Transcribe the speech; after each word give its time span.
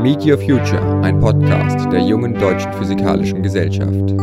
Meet 0.00 0.24
Your 0.24 0.38
Future, 0.38 1.02
ein 1.02 1.18
Podcast 1.18 1.90
der 1.90 2.00
jungen 2.00 2.32
deutschen 2.34 2.72
physikalischen 2.72 3.42
Gesellschaft. 3.42 4.14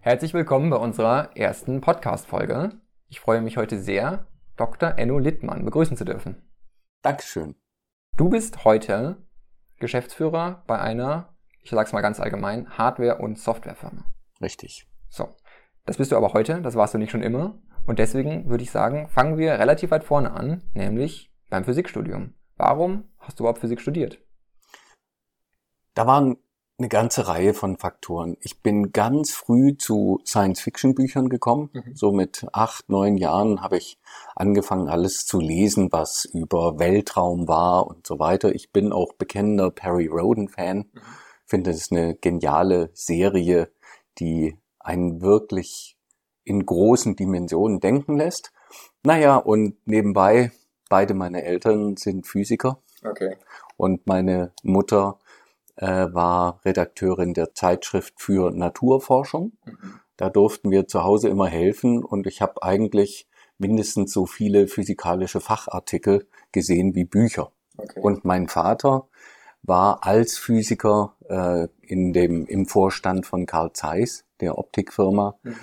Herzlich 0.00 0.34
willkommen 0.34 0.70
bei 0.70 0.76
unserer 0.76 1.36
ersten 1.36 1.80
Podcast-Folge. 1.80 2.70
Ich 3.08 3.20
freue 3.20 3.40
mich 3.40 3.56
heute 3.56 3.78
sehr, 3.78 4.26
Dr. 4.56 4.98
Enno 4.98 5.20
Littmann 5.20 5.64
begrüßen 5.64 5.96
zu 5.96 6.04
dürfen. 6.04 6.42
Dankeschön. 7.02 7.54
Du 8.16 8.28
bist 8.28 8.64
heute 8.64 9.18
Geschäftsführer 9.78 10.64
bei 10.66 10.80
einer, 10.80 11.36
ich 11.62 11.70
sag's 11.70 11.92
mal 11.92 12.00
ganz 12.00 12.18
allgemein, 12.18 12.68
Hardware- 12.76 13.18
und 13.18 13.38
Softwarefirma. 13.38 14.04
Richtig. 14.42 14.88
So. 15.08 15.28
Das 15.86 15.98
bist 15.98 16.10
du 16.10 16.16
aber 16.16 16.32
heute, 16.32 16.60
das 16.60 16.74
warst 16.74 16.94
du 16.94 16.98
nicht 16.98 17.12
schon 17.12 17.22
immer. 17.22 17.62
Und 17.86 18.00
deswegen 18.00 18.48
würde 18.48 18.64
ich 18.64 18.72
sagen, 18.72 19.08
fangen 19.08 19.38
wir 19.38 19.60
relativ 19.60 19.92
weit 19.92 20.02
vorne 20.02 20.32
an, 20.32 20.64
nämlich 20.74 21.30
beim 21.50 21.64
Physikstudium. 21.64 22.34
Warum 22.56 23.04
hast 23.18 23.38
du 23.38 23.42
überhaupt 23.42 23.60
Physik 23.60 23.80
studiert? 23.80 24.18
Da 25.94 26.06
waren 26.06 26.36
eine 26.78 26.88
ganze 26.88 27.28
Reihe 27.28 27.54
von 27.54 27.76
Faktoren. 27.76 28.36
Ich 28.40 28.60
bin 28.60 28.90
ganz 28.90 29.32
früh 29.32 29.76
zu 29.76 30.20
Science-Fiction-Büchern 30.26 31.28
gekommen. 31.28 31.70
Mhm. 31.72 31.94
So 31.94 32.12
mit 32.12 32.46
acht, 32.52 32.88
neun 32.88 33.16
Jahren 33.16 33.60
habe 33.62 33.76
ich 33.76 33.98
angefangen, 34.34 34.88
alles 34.88 35.24
zu 35.24 35.38
lesen, 35.38 35.92
was 35.92 36.24
über 36.24 36.78
Weltraum 36.78 37.46
war 37.46 37.86
und 37.86 38.06
so 38.06 38.18
weiter. 38.18 38.54
Ich 38.54 38.72
bin 38.72 38.92
auch 38.92 39.12
bekennender 39.12 39.70
Perry 39.70 40.08
Roden-Fan. 40.08 40.78
Mhm. 40.78 41.00
Finde 41.46 41.70
es 41.70 41.92
eine 41.92 42.16
geniale 42.16 42.90
Serie, 42.92 43.70
die 44.18 44.58
einen 44.80 45.20
wirklich 45.20 45.96
in 46.42 46.66
großen 46.66 47.14
Dimensionen 47.14 47.78
denken 47.78 48.16
lässt. 48.16 48.52
Naja, 49.04 49.36
und 49.36 49.76
nebenbei, 49.86 50.50
beide 50.94 51.14
meine 51.14 51.42
Eltern 51.42 51.96
sind 51.96 52.24
Physiker. 52.24 52.78
Okay. 53.02 53.36
Und 53.76 54.06
meine 54.06 54.52
Mutter 54.62 55.18
äh, 55.74 56.06
war 56.12 56.60
Redakteurin 56.64 57.34
der 57.34 57.52
Zeitschrift 57.52 58.14
für 58.16 58.52
Naturforschung. 58.52 59.54
Mhm. 59.64 60.00
Da 60.16 60.30
durften 60.30 60.70
wir 60.70 60.86
zu 60.86 61.02
Hause 61.02 61.28
immer 61.30 61.48
helfen 61.48 62.04
und 62.04 62.28
ich 62.28 62.40
habe 62.40 62.62
eigentlich 62.62 63.26
mindestens 63.58 64.12
so 64.12 64.24
viele 64.24 64.68
physikalische 64.68 65.40
Fachartikel 65.40 66.28
gesehen 66.52 66.94
wie 66.94 67.04
Bücher. 67.04 67.50
Okay. 67.76 68.00
Und 68.00 68.24
mein 68.24 68.46
Vater 68.46 69.08
war 69.64 70.06
als 70.06 70.38
Physiker 70.38 71.16
äh, 71.28 71.66
in 71.82 72.12
dem, 72.12 72.46
im 72.46 72.66
Vorstand 72.66 73.26
von 73.26 73.46
Carl 73.46 73.72
Zeiss, 73.72 74.24
der 74.38 74.58
Optikfirma. 74.58 75.34
Mhm. 75.42 75.56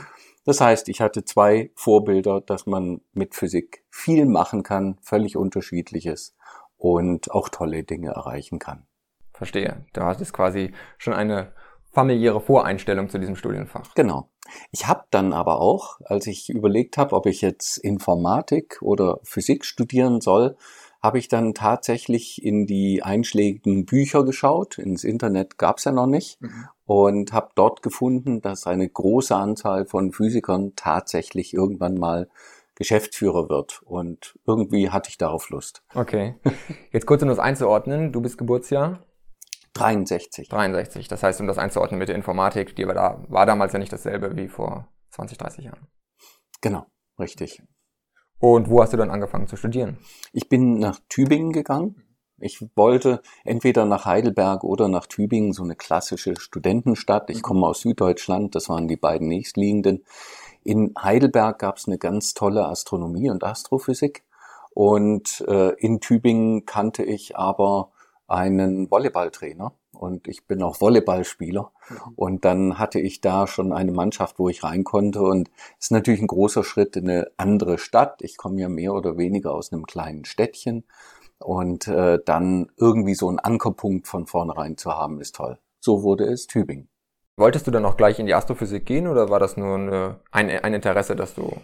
Das 0.45 0.59
heißt, 0.59 0.89
ich 0.89 1.01
hatte 1.01 1.23
zwei 1.23 1.71
Vorbilder, 1.75 2.41
dass 2.41 2.65
man 2.65 3.01
mit 3.13 3.35
Physik 3.35 3.83
viel 3.89 4.25
machen 4.25 4.63
kann, 4.63 4.97
völlig 5.01 5.37
unterschiedliches 5.37 6.35
und 6.77 7.31
auch 7.31 7.49
tolle 7.49 7.83
Dinge 7.83 8.11
erreichen 8.11 8.57
kann. 8.57 8.87
Verstehe. 9.33 9.85
Du 9.93 10.01
hattest 10.01 10.33
quasi 10.33 10.73
schon 10.97 11.13
eine 11.13 11.53
familiäre 11.91 12.41
Voreinstellung 12.41 13.09
zu 13.09 13.19
diesem 13.19 13.35
Studienfach. 13.35 13.93
Genau. 13.95 14.29
Ich 14.71 14.87
habe 14.87 15.05
dann 15.11 15.33
aber 15.33 15.59
auch, 15.59 15.99
als 16.03 16.27
ich 16.27 16.49
überlegt 16.49 16.97
habe, 16.97 17.15
ob 17.15 17.25
ich 17.25 17.41
jetzt 17.41 17.77
Informatik 17.77 18.81
oder 18.81 19.19
Physik 19.23 19.65
studieren 19.65 20.21
soll, 20.21 20.57
habe 21.01 21.17
ich 21.17 21.27
dann 21.27 21.53
tatsächlich 21.53 22.43
in 22.43 22.67
die 22.67 23.01
einschlägigen 23.01 23.85
Bücher 23.85 24.23
geschaut. 24.23 24.77
Ins 24.77 25.03
Internet 25.03 25.57
gab 25.57 25.77
es 25.77 25.85
ja 25.85 25.91
noch 25.91 26.05
nicht. 26.05 26.39
Mhm. 26.41 26.67
Und 26.85 27.33
habe 27.33 27.49
dort 27.55 27.81
gefunden, 27.81 28.41
dass 28.41 28.67
eine 28.67 28.87
große 28.87 29.35
Anzahl 29.35 29.85
von 29.85 30.11
Physikern 30.11 30.73
tatsächlich 30.75 31.53
irgendwann 31.53 31.95
mal 31.95 32.29
Geschäftsführer 32.75 33.49
wird. 33.49 33.81
Und 33.83 34.37
irgendwie 34.45 34.89
hatte 34.89 35.09
ich 35.09 35.17
darauf 35.17 35.49
Lust. 35.49 35.83
Okay. 35.95 36.35
Jetzt 36.91 37.05
kurz 37.05 37.21
um 37.23 37.29
das 37.29 37.39
einzuordnen. 37.39 38.11
Du 38.11 38.21
bist 38.21 38.37
Geburtsjahr? 38.37 39.05
63. 39.73 40.49
63. 40.49 41.07
Das 41.07 41.23
heißt, 41.23 41.39
um 41.41 41.47
das 41.47 41.57
einzuordnen 41.57 41.97
mit 41.97 42.09
der 42.09 42.15
Informatik, 42.15 42.75
die 42.75 42.85
war, 42.85 42.93
da, 42.93 43.23
war 43.29 43.45
damals 43.45 43.73
ja 43.73 43.79
nicht 43.79 43.93
dasselbe 43.93 44.35
wie 44.35 44.49
vor 44.49 44.87
20, 45.11 45.37
30 45.37 45.65
Jahren. 45.65 45.87
Genau, 46.61 46.85
richtig. 47.19 47.61
Und 48.41 48.71
wo 48.71 48.81
hast 48.81 48.91
du 48.91 48.97
dann 48.97 49.11
angefangen 49.11 49.47
zu 49.47 49.55
studieren? 49.55 49.99
Ich 50.33 50.49
bin 50.49 50.79
nach 50.79 50.99
Tübingen 51.09 51.51
gegangen. 51.51 52.03
Ich 52.39 52.59
wollte 52.75 53.21
entweder 53.45 53.85
nach 53.85 54.05
Heidelberg 54.05 54.63
oder 54.63 54.87
nach 54.87 55.05
Tübingen, 55.05 55.53
so 55.53 55.61
eine 55.63 55.75
klassische 55.75 56.35
Studentenstadt. 56.35 57.29
Ich 57.29 57.37
mhm. 57.37 57.41
komme 57.43 57.67
aus 57.67 57.81
Süddeutschland, 57.81 58.55
das 58.55 58.67
waren 58.67 58.87
die 58.87 58.97
beiden 58.97 59.27
nächstliegenden. 59.27 60.03
In 60.63 60.91
Heidelberg 60.99 61.59
gab 61.59 61.77
es 61.77 61.87
eine 61.87 61.99
ganz 61.99 62.33
tolle 62.33 62.65
Astronomie 62.65 63.29
und 63.29 63.43
Astrophysik. 63.43 64.23
Und 64.73 65.45
äh, 65.47 65.75
in 65.75 65.99
Tübingen 65.99 66.65
kannte 66.65 67.03
ich 67.03 67.37
aber 67.37 67.91
einen 68.27 68.89
Volleyballtrainer 68.89 69.75
und 70.01 70.27
ich 70.27 70.47
bin 70.47 70.63
auch 70.63 70.81
Volleyballspieler. 70.81 71.71
Mhm. 71.89 71.95
Und 72.15 72.45
dann 72.45 72.79
hatte 72.79 72.99
ich 72.99 73.21
da 73.21 73.45
schon 73.45 73.71
eine 73.71 73.91
Mannschaft, 73.91 74.39
wo 74.39 74.49
ich 74.49 74.63
rein 74.63 74.83
konnte. 74.83 75.21
Und 75.21 75.49
es 75.79 75.85
ist 75.85 75.91
natürlich 75.91 76.21
ein 76.21 76.27
großer 76.27 76.63
Schritt 76.63 76.95
in 76.95 77.09
eine 77.09 77.31
andere 77.37 77.77
Stadt. 77.77 78.21
Ich 78.21 78.35
komme 78.35 78.59
ja 78.59 78.67
mehr 78.67 78.93
oder 78.93 79.17
weniger 79.17 79.53
aus 79.53 79.71
einem 79.71 79.85
kleinen 79.85 80.25
Städtchen. 80.25 80.85
Und 81.37 81.87
äh, 81.87 82.19
dann 82.25 82.71
irgendwie 82.77 83.13
so 83.13 83.29
einen 83.29 83.39
Ankerpunkt 83.39 84.07
von 84.07 84.25
vornherein 84.25 84.77
zu 84.77 84.91
haben, 84.91 85.21
ist 85.21 85.35
toll. 85.35 85.59
So 85.79 86.03
wurde 86.03 86.25
es 86.25 86.47
Tübingen. 86.47 86.89
Wolltest 87.37 87.67
du 87.67 87.71
dann 87.71 87.85
auch 87.85 87.97
gleich 87.97 88.19
in 88.19 88.25
die 88.25 88.33
Astrophysik 88.33 88.85
gehen 88.85 89.07
oder 89.07 89.29
war 89.29 89.39
das 89.39 89.57
nur 89.57 89.75
eine, 89.75 90.19
ein, 90.31 90.49
ein 90.49 90.73
Interesse, 90.73 91.15
dass 91.15 91.35
du... 91.35 91.57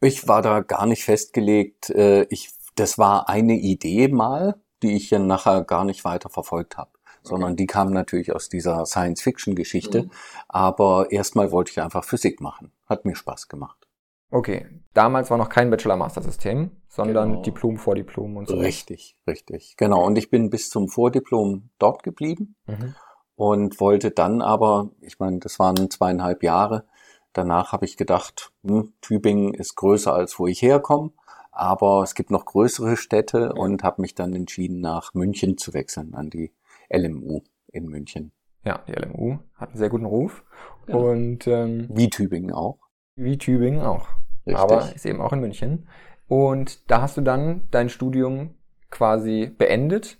Ich 0.00 0.28
war 0.28 0.42
da 0.42 0.60
gar 0.60 0.86
nicht 0.86 1.04
festgelegt. 1.04 1.90
Äh, 1.90 2.22
ich, 2.30 2.50
das 2.76 2.98
war 2.98 3.28
eine 3.28 3.54
Idee 3.54 4.08
mal, 4.08 4.60
die 4.82 4.96
ich 4.96 5.08
dann 5.08 5.26
nachher 5.26 5.64
gar 5.64 5.84
nicht 5.84 6.04
weiter 6.04 6.28
verfolgt 6.28 6.76
habe 6.76 6.93
sondern 7.24 7.56
die 7.56 7.66
kamen 7.66 7.92
natürlich 7.92 8.32
aus 8.32 8.48
dieser 8.48 8.86
Science-Fiction-Geschichte. 8.86 10.04
Mhm. 10.04 10.10
Aber 10.48 11.10
erstmal 11.10 11.50
wollte 11.50 11.72
ich 11.72 11.80
einfach 11.80 12.04
Physik 12.04 12.40
machen. 12.40 12.70
Hat 12.86 13.04
mir 13.04 13.16
Spaß 13.16 13.48
gemacht. 13.48 13.88
Okay, 14.30 14.66
damals 14.94 15.30
war 15.30 15.38
noch 15.38 15.48
kein 15.48 15.70
Bachelor-Master-System, 15.70 16.70
sondern 16.88 17.30
genau. 17.30 17.42
Diplom, 17.42 17.78
Vordiplom 17.78 18.36
und 18.36 18.48
so. 18.48 18.56
Richtig, 18.56 19.16
richtig. 19.26 19.76
Genau. 19.76 20.04
Und 20.04 20.18
ich 20.18 20.28
bin 20.28 20.50
bis 20.50 20.70
zum 20.70 20.88
Vordiplom 20.88 21.70
dort 21.78 22.02
geblieben 22.02 22.56
mhm. 22.66 22.94
und 23.36 23.80
wollte 23.80 24.10
dann 24.10 24.42
aber, 24.42 24.90
ich 25.00 25.18
meine, 25.18 25.38
das 25.38 25.58
waren 25.58 25.88
zweieinhalb 25.88 26.42
Jahre. 26.42 26.84
Danach 27.32 27.72
habe 27.72 27.84
ich 27.84 27.96
gedacht, 27.96 28.52
hm, 28.64 28.92
Tübingen 29.00 29.54
ist 29.54 29.76
größer 29.76 30.12
als 30.12 30.38
wo 30.38 30.46
ich 30.46 30.60
herkomme, 30.62 31.12
aber 31.52 32.02
es 32.02 32.14
gibt 32.14 32.32
noch 32.32 32.44
größere 32.44 32.96
Städte 32.96 33.52
und 33.52 33.84
habe 33.84 34.02
mich 34.02 34.16
dann 34.16 34.34
entschieden, 34.34 34.80
nach 34.80 35.14
München 35.14 35.58
zu 35.58 35.74
wechseln 35.74 36.14
an 36.14 36.28
die 36.30 36.52
LMU 36.96 37.42
in 37.72 37.86
München. 37.86 38.32
Ja, 38.64 38.82
die 38.88 38.92
LMU 38.92 39.38
hat 39.54 39.70
einen 39.70 39.78
sehr 39.78 39.90
guten 39.90 40.06
Ruf. 40.06 40.44
Ja. 40.88 40.96
Und 40.96 41.46
ähm, 41.46 41.88
wie 41.90 42.08
Tübingen 42.08 42.52
auch. 42.52 42.78
Wie 43.16 43.38
Tübingen 43.38 43.82
auch. 43.82 44.08
Richtig. 44.46 44.62
Aber 44.62 44.94
ist 44.94 45.06
eben 45.06 45.20
auch 45.20 45.32
in 45.32 45.40
München. 45.40 45.88
Und 46.26 46.90
da 46.90 47.02
hast 47.02 47.16
du 47.16 47.20
dann 47.20 47.68
dein 47.70 47.88
Studium 47.88 48.54
quasi 48.90 49.52
beendet. 49.56 50.18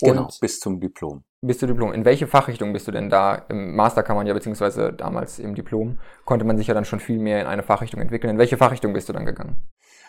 Genau, 0.00 0.28
bis 0.40 0.60
zum 0.60 0.80
Diplom. 0.80 1.24
Bis 1.40 1.58
zum 1.58 1.68
Diplom. 1.68 1.92
In 1.92 2.04
welche 2.04 2.26
Fachrichtung 2.26 2.72
bist 2.72 2.86
du 2.88 2.92
denn 2.92 3.08
da? 3.08 3.34
Im 3.48 3.74
Master 3.76 4.02
kann 4.02 4.16
man 4.16 4.26
ja, 4.26 4.34
beziehungsweise 4.34 4.92
damals 4.92 5.38
im 5.38 5.54
Diplom, 5.54 5.98
konnte 6.24 6.44
man 6.44 6.58
sich 6.58 6.66
ja 6.66 6.74
dann 6.74 6.84
schon 6.84 7.00
viel 7.00 7.18
mehr 7.18 7.40
in 7.40 7.46
eine 7.46 7.62
Fachrichtung 7.62 8.00
entwickeln. 8.00 8.32
In 8.32 8.38
welche 8.38 8.56
Fachrichtung 8.56 8.92
bist 8.92 9.08
du 9.08 9.12
dann 9.12 9.24
gegangen? 9.24 9.56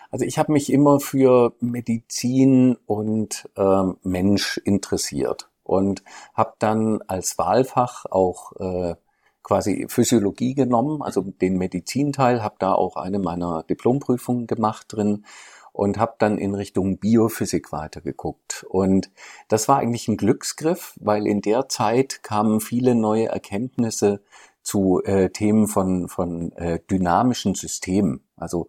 Also 0.09 0.25
ich 0.25 0.37
habe 0.39 0.51
mich 0.51 0.71
immer 0.71 0.99
für 0.99 1.53
Medizin 1.59 2.77
und 2.85 3.49
ähm, 3.57 3.97
Mensch 4.03 4.57
interessiert 4.57 5.49
und 5.67 6.03
habe 6.33 6.53
dann 6.59 7.01
als 7.07 7.37
Wahlfach 7.37 8.05
auch 8.05 8.53
äh, 8.59 8.95
quasi 9.43 9.85
Physiologie 9.89 10.55
genommen, 10.55 11.01
also 11.01 11.21
den 11.21 11.57
Medizinteil, 11.57 12.43
habe 12.43 12.55
da 12.59 12.73
auch 12.73 12.95
eine 12.95 13.19
meiner 13.19 13.63
Diplomprüfungen 13.63 14.47
gemacht 14.47 14.87
drin 14.89 15.25
und 15.71 15.99
habe 15.99 16.15
dann 16.17 16.37
in 16.37 16.55
Richtung 16.55 16.97
Biophysik 16.97 17.71
weitergeguckt. 17.71 18.65
Und 18.67 19.11
das 19.47 19.67
war 19.67 19.77
eigentlich 19.77 20.07
ein 20.07 20.17
Glücksgriff, 20.17 20.95
weil 20.99 21.27
in 21.27 21.41
der 21.41 21.69
Zeit 21.69 22.23
kamen 22.23 22.61
viele 22.61 22.95
neue 22.95 23.27
Erkenntnisse 23.27 24.21
zu 24.63 25.01
äh, 25.05 25.29
Themen 25.29 25.67
von, 25.67 26.09
von 26.09 26.51
äh, 26.53 26.79
dynamischen 26.89 27.55
Systemen. 27.55 28.25
Also 28.35 28.67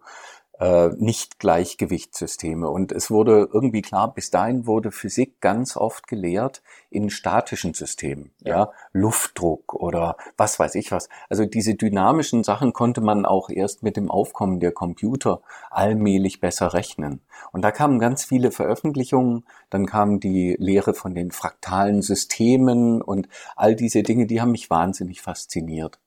äh, 0.59 0.89
Nicht-Gleichgewichtssysteme. 0.97 2.69
Und 2.69 2.91
es 2.91 3.09
wurde 3.09 3.49
irgendwie 3.51 3.81
klar, 3.81 4.13
bis 4.13 4.29
dahin 4.29 4.67
wurde 4.67 4.91
Physik 4.91 5.39
ganz 5.41 5.77
oft 5.77 6.07
gelehrt 6.07 6.61
in 6.89 7.09
statischen 7.09 7.73
Systemen, 7.73 8.31
ja. 8.39 8.55
ja, 8.55 8.71
Luftdruck 8.91 9.73
oder 9.73 10.17
was 10.37 10.59
weiß 10.59 10.75
ich 10.75 10.91
was. 10.91 11.07
Also 11.29 11.45
diese 11.45 11.75
dynamischen 11.75 12.43
Sachen 12.43 12.73
konnte 12.73 13.01
man 13.01 13.25
auch 13.25 13.49
erst 13.49 13.83
mit 13.83 13.95
dem 13.95 14.11
Aufkommen 14.11 14.59
der 14.59 14.71
Computer 14.71 15.41
allmählich 15.69 16.39
besser 16.39 16.73
rechnen. 16.73 17.21
Und 17.51 17.61
da 17.61 17.71
kamen 17.71 17.99
ganz 17.99 18.25
viele 18.25 18.51
Veröffentlichungen, 18.51 19.45
dann 19.69 19.85
kam 19.85 20.19
die 20.19 20.55
Lehre 20.59 20.93
von 20.93 21.15
den 21.15 21.31
fraktalen 21.31 22.01
Systemen 22.01 23.01
und 23.01 23.29
all 23.55 23.75
diese 23.75 24.03
Dinge, 24.03 24.25
die 24.25 24.41
haben 24.41 24.51
mich 24.51 24.69
wahnsinnig 24.69 25.21
fasziniert. 25.21 25.99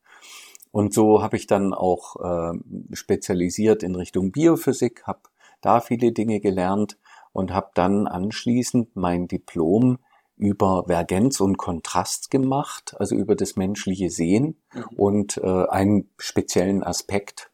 Und 0.72 0.94
so 0.94 1.22
habe 1.22 1.36
ich 1.36 1.46
dann 1.46 1.74
auch 1.74 2.16
äh, 2.16 2.58
spezialisiert 2.92 3.82
in 3.82 3.94
Richtung 3.94 4.32
Biophysik, 4.32 5.06
habe 5.06 5.20
da 5.60 5.80
viele 5.80 6.12
Dinge 6.12 6.40
gelernt 6.40 6.98
und 7.32 7.52
habe 7.52 7.70
dann 7.74 8.06
anschließend 8.06 8.96
mein 8.96 9.28
Diplom 9.28 9.98
über 10.36 10.84
Vergenz 10.86 11.40
und 11.40 11.58
Kontrast 11.58 12.30
gemacht, 12.30 12.96
also 12.98 13.14
über 13.14 13.36
das 13.36 13.54
menschliche 13.56 14.10
Sehen 14.10 14.56
mhm. 14.72 14.84
und 14.96 15.36
äh, 15.36 15.66
einen 15.68 16.10
speziellen 16.18 16.82
Aspekt, 16.82 17.50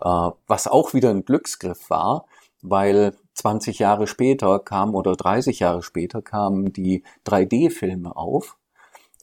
äh, 0.00 0.30
was 0.46 0.68
auch 0.68 0.94
wieder 0.94 1.10
ein 1.10 1.24
Glücksgriff 1.24 1.88
war, 1.90 2.26
weil 2.60 3.16
20 3.34 3.78
Jahre 3.78 4.06
später 4.06 4.58
kam 4.58 4.94
oder 4.94 5.16
30 5.16 5.60
Jahre 5.60 5.82
später 5.82 6.22
kamen 6.22 6.72
die 6.72 7.02
3D-Filme 7.24 8.14
auf 8.14 8.58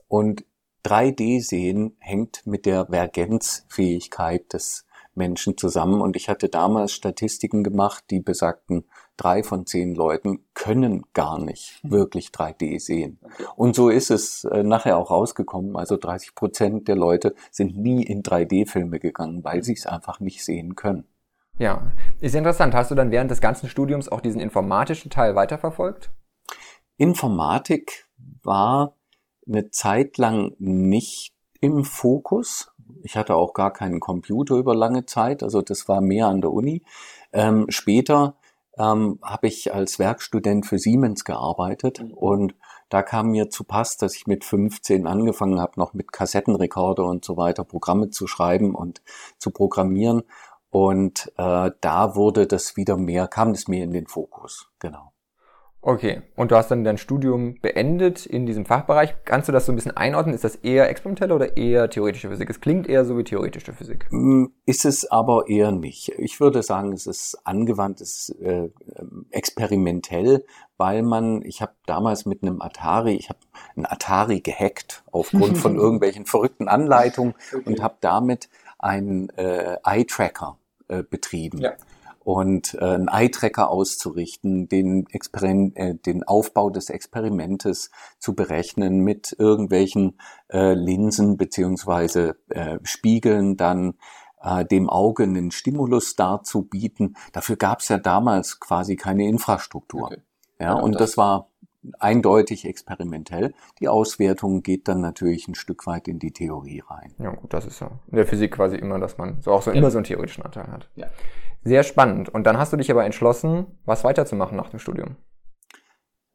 und 0.08 0.46
3D-Sehen 0.86 1.98
hängt 2.00 2.46
mit 2.46 2.66
der 2.66 2.86
Vergenzfähigkeit 2.86 4.54
des 4.54 4.86
Menschen 5.16 5.58
zusammen. 5.58 6.02
Und 6.02 6.16
ich 6.16 6.30
hatte 6.30 6.48
damals 6.48 6.92
Statistiken 6.92 7.64
gemacht, 7.64 8.04
die 8.12 8.20
besagten, 8.20 8.86
drei 9.18 9.44
von 9.44 9.66
zehn 9.66 9.96
Leuten 9.96 10.46
können 10.54 11.04
gar 11.14 11.40
nicht 11.40 11.80
mhm. 11.84 11.92
wirklich 11.92 12.28
3D 12.28 12.80
sehen. 12.80 13.20
Und 13.56 13.76
so 13.76 13.90
ist 13.90 14.12
es 14.12 14.44
äh, 14.44 14.62
nachher 14.64 14.98
auch 14.98 15.10
rausgekommen. 15.10 15.76
Also 15.76 15.98
30 15.98 16.36
Prozent 16.36 16.88
der 16.88 16.96
Leute 16.96 17.34
sind 17.50 17.78
nie 17.78 18.04
in 18.04 18.22
3D-Filme 18.22 19.00
gegangen, 19.00 19.44
weil 19.44 19.64
sie 19.64 19.74
es 19.74 19.88
einfach 19.88 20.20
nicht 20.20 20.44
sehen 20.44 20.76
können. 20.76 21.06
Ja, 21.58 21.94
ist 22.20 22.36
interessant. 22.36 22.76
Hast 22.76 22.92
du 22.92 22.96
dann 22.96 23.12
während 23.12 23.32
des 23.32 23.40
ganzen 23.40 23.70
Studiums 23.70 24.10
auch 24.10 24.20
diesen 24.20 24.42
informatischen 24.42 25.10
Teil 25.10 25.36
weiterverfolgt? 25.36 26.12
Informatik 26.98 28.06
war 28.44 28.96
eine 29.48 29.70
Zeit 29.72 30.18
lang 30.18 30.56
nicht 30.60 31.34
im 31.62 31.84
Fokus. 31.84 32.72
Ich 33.04 33.18
hatte 33.18 33.36
auch 33.36 33.54
gar 33.54 33.72
keinen 33.72 34.00
Computer 34.00 34.56
über 34.56 34.76
lange 34.76 35.06
Zeit, 35.06 35.44
also 35.44 35.62
das 35.62 35.88
war 35.88 36.02
mehr 36.02 36.28
an 36.28 36.42
der 36.42 36.52
Uni. 36.52 36.84
Ähm, 37.34 37.66
später 37.70 38.36
ähm, 38.78 39.20
habe 39.22 39.48
ich 39.48 39.74
als 39.74 40.00
Werkstudent 40.00 40.66
für 40.66 40.80
Siemens 40.80 41.26
gearbeitet 41.26 42.02
mhm. 42.02 42.14
und 42.14 42.56
da 42.90 43.02
kam 43.02 43.32
mir 43.32 43.50
zu 43.50 43.64
Pass, 43.64 43.98
dass 43.98 44.16
ich 44.16 44.28
mit 44.28 44.46
15 44.46 45.08
angefangen 45.08 45.60
habe, 45.60 45.74
noch 45.78 45.94
mit 45.94 46.12
Kassettenrekorder 46.12 47.06
und 47.06 47.26
so 47.26 47.36
weiter 47.36 47.64
Programme 47.64 48.12
zu 48.12 48.28
schreiben 48.28 48.76
und 48.76 49.02
zu 49.40 49.50
programmieren. 49.50 50.24
Und 50.70 51.32
äh, 51.38 51.72
da 51.82 52.16
wurde 52.16 52.48
das 52.48 52.76
wieder 52.76 52.98
mehr, 52.98 53.28
kam 53.28 53.54
das 53.54 53.68
mehr 53.68 53.84
in 53.84 53.92
den 53.92 54.08
Fokus, 54.08 54.70
genau. 54.80 55.15
Okay, 55.88 56.24
und 56.36 56.50
du 56.50 56.56
hast 56.56 56.72
dann 56.72 56.84
dein 56.84 56.98
Studium 56.98 57.62
beendet 57.62 58.26
in 58.26 58.48
diesem 58.48 58.66
Fachbereich. 58.66 59.14
Kannst 59.24 59.48
du 59.48 59.52
das 59.52 59.68
so 59.68 59.72
ein 59.72 59.76
bisschen 59.76 59.96
einordnen? 59.96 60.34
Ist 60.34 60.44
das 60.44 60.56
eher 60.56 60.90
experimentelle 60.90 61.36
oder 61.36 61.58
eher 61.58 61.92
theoretische 61.92 62.28
Physik? 62.28 62.50
Es 62.50 62.60
klingt 62.60 62.90
eher 62.90 63.06
so 63.06 63.20
wie 63.20 63.24
theoretische 63.24 63.72
Physik. 63.72 64.08
Mm, 64.10 64.46
ist 64.66 64.84
es 64.84 65.12
aber 65.12 65.48
eher 65.48 65.72
nicht. 65.72 66.10
Ich 66.18 66.40
würde 66.40 66.64
sagen, 66.64 66.92
es 66.92 67.06
ist 67.06 67.38
angewandtes 67.44 68.30
äh, 68.42 68.70
experimentell, 69.30 70.44
weil 70.78 71.04
man, 71.04 71.44
ich 71.44 71.62
habe 71.62 71.74
damals 71.86 72.26
mit 72.26 72.42
einem 72.42 72.64
Atari, 72.64 73.14
ich 73.14 73.30
habe 73.30 73.40
ein 73.76 73.86
Atari 73.86 74.40
gehackt 74.42 75.04
aufgrund 75.12 75.56
von 75.56 75.76
irgendwelchen 75.78 76.26
verrückten 76.26 76.68
Anleitungen 76.68 77.36
okay. 77.54 77.62
und 77.64 77.84
habe 77.84 77.98
damit 78.02 78.50
einen 78.80 79.30
äh, 79.38 79.78
Eye-Tracker 79.84 80.58
äh, 80.88 81.04
betrieben. 81.04 81.60
Ja 81.60 81.74
und 82.26 82.74
äh, 82.74 82.84
einen 82.84 83.08
Eye-Tracker 83.08 83.70
auszurichten, 83.70 84.68
den, 84.68 85.06
Experiment, 85.12 85.78
äh, 85.78 85.94
den 85.94 86.24
Aufbau 86.24 86.72
des 86.72 86.90
Experimentes 86.90 87.92
zu 88.18 88.34
berechnen 88.34 89.02
mit 89.02 89.36
irgendwelchen 89.38 90.18
äh, 90.52 90.74
Linsen 90.74 91.38
beziehungsweise 91.38 92.36
äh, 92.50 92.80
Spiegeln 92.82 93.58
dann 93.58 93.94
äh, 94.42 94.66
dem 94.66 94.90
Auge 94.90 95.22
einen 95.22 95.52
Stimulus 95.52 96.16
darzubieten. 96.16 97.16
Dafür 97.32 97.58
gab 97.58 97.82
es 97.82 97.90
ja 97.90 98.00
damals 98.00 98.60
quasi 98.60 98.96
keine 98.96 99.28
Infrastruktur. 99.28 100.06
Okay. 100.06 100.22
Ja, 100.60 100.74
und 100.74 101.00
das 101.00 101.18
war 101.18 101.50
eindeutig 102.00 102.66
experimentell. 102.66 103.54
Die 103.80 103.88
Auswertung 103.88 104.64
geht 104.64 104.88
dann 104.88 105.00
natürlich 105.00 105.48
ein 105.48 105.54
Stück 105.54 105.86
weit 105.86 106.08
in 106.08 106.18
die 106.18 106.32
Theorie 106.32 106.82
rein. 106.88 107.14
Ja, 107.20 107.30
gut, 107.30 107.54
das 107.54 107.68
ist 107.68 107.82
ja 107.82 107.92
in 108.08 108.16
der 108.16 108.26
Physik 108.26 108.54
quasi 108.54 108.78
immer, 108.78 108.98
dass 108.98 109.20
man 109.20 109.42
so 109.42 109.52
auch 109.52 109.62
so 109.62 109.70
ja. 109.70 109.78
immer 109.78 109.92
so 109.92 110.00
einen 110.00 110.06
theoretischen 110.06 110.44
Anteil 110.44 110.72
hat. 110.72 110.90
Ja. 110.96 111.06
Sehr 111.66 111.84
spannend. 111.84 112.30
Und 112.30 112.46
dann 112.46 112.58
hast 112.58 112.72
du 112.72 112.78
dich 112.78 112.92
aber 112.92 113.06
entschlossen, 113.06 113.66
was 113.86 114.04
weiterzumachen 114.04 114.56
nach 114.56 114.70
dem 114.70 114.80
Studium. 114.80 115.18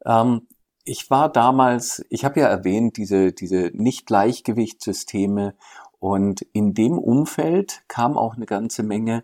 Ähm, 0.05 0.47
ich 0.83 1.09
war 1.09 1.31
damals, 1.31 2.05
ich 2.09 2.25
habe 2.25 2.41
ja 2.41 2.47
erwähnt, 2.47 2.97
diese, 2.97 3.31
diese 3.31 3.71
Nicht-Gleichgewichtssysteme 3.73 5.55
und 5.99 6.41
in 6.41 6.73
dem 6.73 6.99
Umfeld 6.99 7.83
kam 7.87 8.17
auch 8.17 8.35
eine 8.35 8.45
ganze 8.45 8.83
Menge 8.83 9.23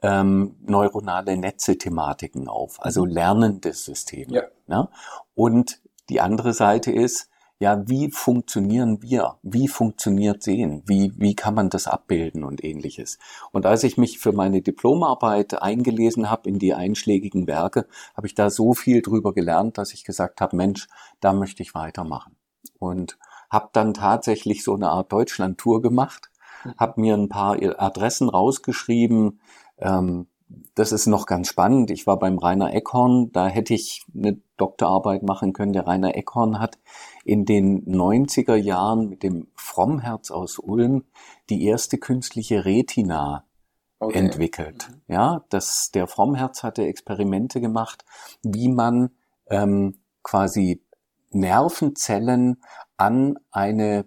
ähm, 0.00 0.56
neuronale 0.62 1.36
Netze-Thematiken 1.36 2.48
auf, 2.48 2.82
also 2.82 3.04
lernende 3.04 3.74
Systeme. 3.74 4.34
Ja. 4.34 4.42
Ne? 4.66 4.88
Und 5.34 5.82
die 6.08 6.20
andere 6.20 6.54
Seite 6.54 6.90
ist, 6.92 7.28
ja, 7.62 7.80
wie 7.86 8.10
funktionieren 8.10 9.02
wir? 9.02 9.36
Wie 9.44 9.68
funktioniert 9.68 10.42
Sehen? 10.42 10.82
Wie, 10.84 11.12
wie 11.16 11.36
kann 11.36 11.54
man 11.54 11.70
das 11.70 11.86
abbilden 11.86 12.42
und 12.42 12.64
ähnliches? 12.64 13.20
Und 13.52 13.66
als 13.66 13.84
ich 13.84 13.96
mich 13.96 14.18
für 14.18 14.32
meine 14.32 14.62
Diplomarbeit 14.62 15.62
eingelesen 15.62 16.28
habe 16.28 16.48
in 16.48 16.58
die 16.58 16.74
einschlägigen 16.74 17.46
Werke, 17.46 17.86
habe 18.16 18.26
ich 18.26 18.34
da 18.34 18.50
so 18.50 18.74
viel 18.74 19.00
drüber 19.00 19.32
gelernt, 19.32 19.78
dass 19.78 19.92
ich 19.92 20.02
gesagt 20.02 20.40
habe, 20.40 20.56
Mensch, 20.56 20.88
da 21.20 21.32
möchte 21.32 21.62
ich 21.62 21.72
weitermachen. 21.72 22.34
Und 22.80 23.16
habe 23.48 23.68
dann 23.72 23.94
tatsächlich 23.94 24.64
so 24.64 24.74
eine 24.74 24.88
Art 24.88 25.12
Deutschland-Tour 25.12 25.82
gemacht, 25.82 26.32
mhm. 26.64 26.74
habe 26.78 27.00
mir 27.00 27.14
ein 27.14 27.28
paar 27.28 27.58
Adressen 27.78 28.28
rausgeschrieben, 28.28 29.38
ähm, 29.78 30.26
das 30.74 30.92
ist 30.92 31.06
noch 31.06 31.26
ganz 31.26 31.48
spannend. 31.48 31.90
Ich 31.90 32.06
war 32.06 32.18
beim 32.18 32.38
Rainer 32.38 32.74
Eckhorn, 32.74 33.30
da 33.32 33.46
hätte 33.46 33.74
ich 33.74 34.04
eine 34.14 34.40
Doktorarbeit 34.56 35.22
machen 35.22 35.52
können. 35.52 35.72
Der 35.72 35.86
Rainer 35.86 36.16
Eckhorn 36.16 36.58
hat 36.58 36.78
in 37.24 37.44
den 37.44 37.84
90er 37.86 38.54
Jahren 38.54 39.08
mit 39.08 39.22
dem 39.22 39.48
Frommherz 39.54 40.30
aus 40.30 40.58
Ulm 40.58 41.04
die 41.50 41.64
erste 41.64 41.98
künstliche 41.98 42.64
Retina 42.64 43.44
okay. 43.98 44.18
entwickelt. 44.18 44.88
Mhm. 44.90 45.14
Ja, 45.14 45.44
das, 45.48 45.90
der 45.92 46.06
Frommherz 46.06 46.62
hatte 46.62 46.84
Experimente 46.84 47.60
gemacht, 47.60 48.04
wie 48.42 48.68
man 48.68 49.10
ähm, 49.48 49.98
quasi 50.22 50.82
Nervenzellen 51.30 52.62
an 52.96 53.38
eine 53.50 54.04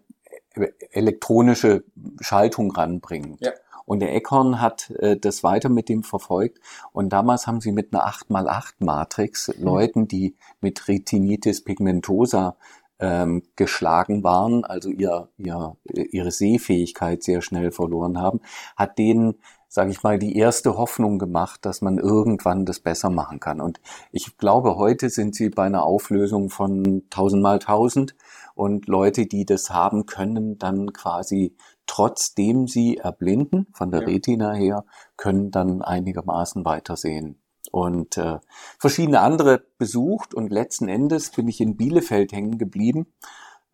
elektronische 0.92 1.84
Schaltung 2.22 2.72
ranbringt. 2.72 3.42
Ja. 3.42 3.52
Und 3.86 4.00
der 4.00 4.16
Eckhorn 4.16 4.62
hat 4.62 4.90
äh, 4.92 5.18
das 5.18 5.44
weiter 5.44 5.70
mit 5.70 5.90
dem 5.90 6.04
verfolgt. 6.04 6.60
Und 6.92 7.10
damals 7.10 7.46
haben 7.46 7.62
sie 7.62 7.72
mit 7.72 7.94
einer 7.94 8.08
8x8-Matrix 8.08 9.50
mhm. 9.50 9.64
Leuten, 9.64 10.08
die 10.08 10.36
mit 10.60 10.88
Retinitis 10.88 11.64
pigmentosa 11.64 12.58
ähm, 13.06 13.44
geschlagen 13.56 14.24
waren, 14.24 14.66
also 14.66 14.90
ihr, 14.90 15.30
ihr, 15.38 15.78
ihre 16.12 16.32
Sehfähigkeit 16.32 17.22
sehr 17.22 17.44
schnell 17.44 17.72
verloren 17.72 18.20
haben, 18.20 18.42
hat 18.76 18.98
denen, 18.98 19.36
sage 19.68 19.92
ich 19.92 20.02
mal, 20.02 20.18
die 20.18 20.36
erste 20.36 20.76
Hoffnung 20.76 21.20
gemacht, 21.20 21.66
dass 21.66 21.82
man 21.82 22.00
irgendwann 22.00 22.66
das 22.66 22.80
besser 22.80 23.12
machen 23.12 23.40
kann. 23.40 23.62
Und 23.62 23.80
ich 24.12 24.38
glaube, 24.38 24.76
heute 24.76 25.10
sind 25.10 25.36
sie 25.36 25.50
bei 25.50 25.66
einer 25.66 25.84
Auflösung 25.84 26.50
von 26.50 27.04
1000 27.12 27.44
mal 27.44 27.54
1000 27.56 28.16
und 28.56 28.88
Leute, 28.88 29.28
die 29.28 29.46
das 29.46 29.70
haben, 29.70 30.08
können 30.08 30.58
dann 30.58 30.92
quasi 30.92 31.56
trotzdem 31.86 32.68
sie 32.68 32.98
erblinden 32.98 33.68
von 33.74 33.92
der 33.92 34.02
ja. 34.02 34.08
Retina 34.08 34.54
her, 34.54 34.86
können 35.18 35.52
dann 35.52 35.84
einigermaßen 35.84 36.66
weitersehen. 36.66 37.40
Und 37.76 38.16
äh, 38.16 38.40
verschiedene 38.80 39.20
andere 39.20 39.66
besucht 39.78 40.34
und 40.34 40.50
letzten 40.50 40.88
Endes 40.88 41.32
bin 41.32 41.50
ich 41.50 41.60
in 41.60 41.76
Bielefeld 41.76 42.32
hängen 42.32 42.58
geblieben. 42.58 43.08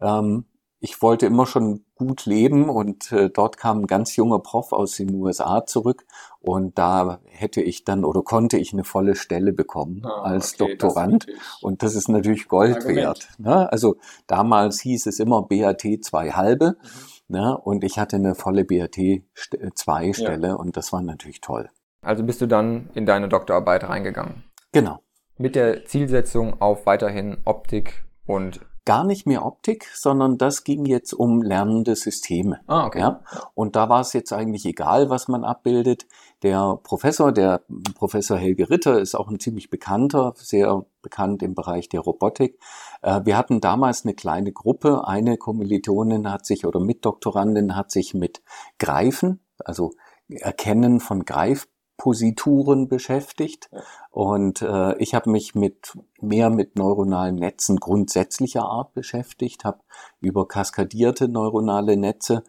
Ähm, 0.02 0.46
ich 0.80 1.04
wollte 1.04 1.28
immer 1.28 1.46
schon 1.46 1.86
gut 1.94 2.26
leben 2.26 2.68
und 2.68 3.12
äh, 3.12 3.30
dort 3.30 3.58
kam 3.58 3.82
ein 3.82 3.86
ganz 3.86 4.16
junger 4.16 4.40
Prof 4.40 4.74
aus 4.74 4.96
den 4.96 5.14
USA 5.14 5.68
zurück 5.68 6.08
und 6.40 6.80
da 6.80 7.20
hätte 7.26 7.62
ich 7.62 7.84
dann 7.84 8.04
oder 8.04 8.24
konnte 8.24 8.58
ich 8.58 8.74
eine 8.74 8.86
volle 8.86 9.14
Stelle 9.14 9.54
bekommen 9.54 10.02
ah, 10.04 10.24
als 10.24 10.60
okay, 10.60 10.70
Doktorand 10.72 11.28
das 11.28 11.62
und 11.62 11.84
das 11.84 11.94
ist 11.94 12.10
natürlich 12.10 12.48
Gold 12.48 12.84
wert. 12.88 13.30
Ne? 13.38 13.72
Also 13.72 13.98
damals 14.26 14.82
hieß 14.82 15.06
es 15.06 15.20
immer 15.20 15.44
BAT 15.44 15.84
zwei 16.02 16.32
halbe. 16.32 16.78
Mhm. 16.82 17.38
Ne? 17.38 17.56
Und 17.56 17.84
ich 17.84 18.00
hatte 18.00 18.16
eine 18.16 18.34
volle 18.34 18.66
BRT-2-Stelle 18.66 20.48
ja. 20.48 20.54
und 20.56 20.76
das 20.76 20.92
war 20.92 21.04
natürlich 21.04 21.40
toll. 21.40 21.70
Also 22.02 22.24
bist 22.24 22.42
du 22.42 22.48
dann 22.48 22.90
in 22.94 23.06
deine 23.06 23.30
Doktorarbeit 23.30 23.84
reingegangen? 23.84 24.44
Genau. 24.72 25.00
Mit 25.38 25.56
der 25.56 25.86
Zielsetzung 25.86 26.62
auf 26.62 26.86
weiterhin 26.86 27.38
Optik 27.46 28.04
und 28.26 28.60
gar 28.86 29.04
nicht 29.04 29.28
mehr 29.28 29.46
Optik, 29.46 29.88
sondern 29.94 30.38
das 30.38 30.64
ging 30.64 30.86
jetzt 30.86 31.14
um 31.14 31.42
lernende 31.44 31.96
Systeme. 31.96 32.62
Ah, 32.66 32.88
okay. 32.88 33.00
Ja? 33.00 33.22
Und 33.54 33.76
da 33.76 33.90
war 33.90 34.02
es 34.02 34.14
jetzt 34.14 34.34
eigentlich 34.34 34.66
egal, 34.66 35.10
was 35.10 35.28
man 35.28 35.44
abbildet. 35.44 36.08
Der 36.42 36.80
Professor, 36.82 37.32
der 37.32 37.62
Professor 37.96 38.38
Helge 38.38 38.72
Ritter, 38.72 39.00
ist 39.00 39.14
auch 39.14 39.30
ein 39.30 39.40
ziemlich 39.40 39.70
bekannter, 39.70 40.34
sehr 40.36 40.86
bekannt 41.04 41.44
im 41.44 41.54
Bereich 41.54 41.90
der 41.90 42.00
Robotik. 42.00 42.60
Äh, 43.04 43.22
wir 43.24 43.38
hatten 43.38 43.62
damals 43.62 44.04
eine 44.04 44.16
kleine 44.16 44.52
Gruppe. 44.52 45.08
Eine 45.08 45.38
Kommilitonin 45.38 46.32
hat 46.32 46.48
sich 46.48 46.66
oder 46.66 46.80
Mitdoktorandin 46.80 47.76
hat 47.76 47.92
sich 47.92 48.16
mit 48.16 48.42
Greifen, 48.80 49.42
also 49.64 49.92
Erkennen 50.28 51.00
von 51.00 51.26
Greif 51.26 51.68
Posituren 52.02 52.88
beschäftigt 52.88 53.70
und 54.10 54.64
äh, 54.64 54.98
ich 54.98 55.14
habe 55.14 55.30
mich 55.30 55.54
mit 55.54 55.96
mehr 56.20 56.50
mit 56.50 56.76
neuronalen 56.76 57.36
Netzen 57.36 57.78
grundsätzlicher 57.78 58.64
Art 58.64 58.96
beschäftigt, 58.96 59.66
habe 59.66 59.82
über 60.20 60.48
kaskadierte 60.48 61.28
neuronale 61.28 61.98
Netze 61.98 62.44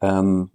ähm, 0.00 0.52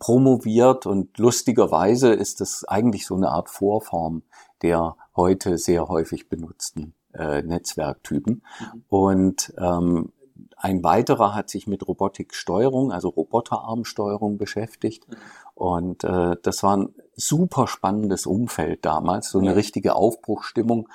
promoviert 0.00 0.84
und 0.84 1.16
lustigerweise 1.16 2.12
ist 2.12 2.40
das 2.40 2.64
eigentlich 2.64 3.06
so 3.06 3.14
eine 3.14 3.28
Art 3.28 3.48
Vorform 3.48 4.24
der 4.62 4.96
heute 5.14 5.56
sehr 5.56 5.86
häufig 5.86 6.28
benutzten 6.28 6.94
äh, 7.14 7.42
Netzwerktypen. 7.42 8.42
Mhm. 8.58 8.84
Und 8.88 9.54
ähm, 9.58 10.12
ein 10.56 10.82
weiterer 10.82 11.36
hat 11.36 11.50
sich 11.50 11.68
mit 11.68 11.86
Robotiksteuerung, 11.86 12.90
also 12.90 13.10
Roboterarmsteuerung 13.10 14.38
beschäftigt. 14.38 15.08
Mhm. 15.08 15.16
Und 15.54 16.04
äh, 16.04 16.36
das 16.42 16.64
war 16.64 16.76
ein 16.76 16.94
super 17.26 17.66
spannendes 17.66 18.26
Umfeld 18.26 18.84
damals, 18.84 19.30
so 19.30 19.38
eine 19.38 19.48
ja. 19.48 19.54
richtige 19.54 19.94
Aufbruchstimmung. 19.94 20.88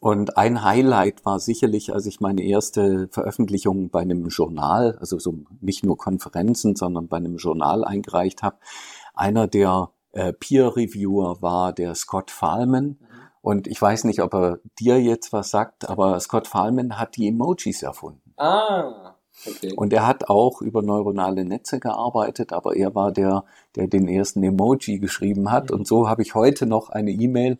Und 0.00 0.38
ein 0.38 0.64
Highlight 0.64 1.26
war 1.26 1.38
sicherlich, 1.40 1.92
als 1.92 2.06
ich 2.06 2.20
meine 2.20 2.42
erste 2.42 3.08
Veröffentlichung 3.08 3.90
bei 3.90 4.00
einem 4.00 4.28
Journal, 4.28 4.96
also 4.98 5.18
so 5.18 5.34
nicht 5.60 5.84
nur 5.84 5.98
Konferenzen, 5.98 6.74
sondern 6.74 7.08
bei 7.08 7.18
einem 7.18 7.36
Journal 7.36 7.84
eingereicht 7.84 8.42
habe. 8.42 8.56
Einer 9.14 9.46
der 9.46 9.90
äh, 10.12 10.32
Peer 10.32 10.74
Reviewer 10.76 11.42
war 11.42 11.74
der 11.74 11.94
Scott 11.94 12.30
Fahlman. 12.30 12.84
Mhm. 12.84 12.96
Und 13.42 13.66
ich 13.66 13.80
weiß 13.80 14.04
nicht, 14.04 14.20
ob 14.20 14.34
er 14.34 14.58
dir 14.78 15.00
jetzt 15.00 15.32
was 15.32 15.50
sagt, 15.50 15.88
aber 15.88 16.18
Scott 16.20 16.46
Fahlman 16.46 16.98
hat 16.98 17.16
die 17.16 17.28
Emojis 17.28 17.82
erfunden. 17.82 18.34
Ah. 18.36 19.16
Okay. 19.46 19.72
Und 19.74 19.92
er 19.92 20.06
hat 20.06 20.28
auch 20.28 20.60
über 20.60 20.82
neuronale 20.82 21.44
Netze 21.44 21.80
gearbeitet, 21.80 22.52
aber 22.52 22.76
er 22.76 22.94
war 22.94 23.12
der, 23.12 23.44
der 23.76 23.86
den 23.86 24.08
ersten 24.08 24.42
Emoji 24.42 24.98
geschrieben 24.98 25.50
hat. 25.50 25.70
Mhm. 25.70 25.78
Und 25.78 25.86
so 25.86 26.08
habe 26.08 26.22
ich 26.22 26.34
heute 26.34 26.66
noch 26.66 26.90
eine 26.90 27.10
E-Mail, 27.10 27.58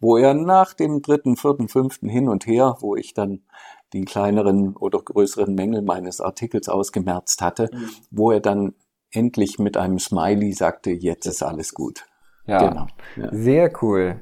wo 0.00 0.16
er 0.16 0.34
nach 0.34 0.74
dem 0.74 1.02
dritten, 1.02 1.36
vierten, 1.36 1.68
fünften 1.68 2.08
hin 2.08 2.28
und 2.28 2.46
her, 2.46 2.76
wo 2.80 2.96
ich 2.96 3.14
dann 3.14 3.42
die 3.92 4.04
kleineren 4.04 4.76
oder 4.76 5.00
größeren 5.00 5.54
Mängel 5.54 5.82
meines 5.82 6.20
Artikels 6.20 6.68
ausgemerzt 6.68 7.42
hatte, 7.42 7.70
mhm. 7.72 7.90
wo 8.10 8.30
er 8.30 8.40
dann 8.40 8.74
endlich 9.12 9.58
mit 9.58 9.76
einem 9.76 9.98
Smiley 9.98 10.52
sagte, 10.52 10.90
jetzt 10.90 11.26
ist 11.26 11.42
alles 11.42 11.74
gut. 11.74 12.06
Ja, 12.46 12.68
genau. 12.68 12.86
ja. 13.16 13.28
sehr 13.32 13.72
cool. 13.82 14.20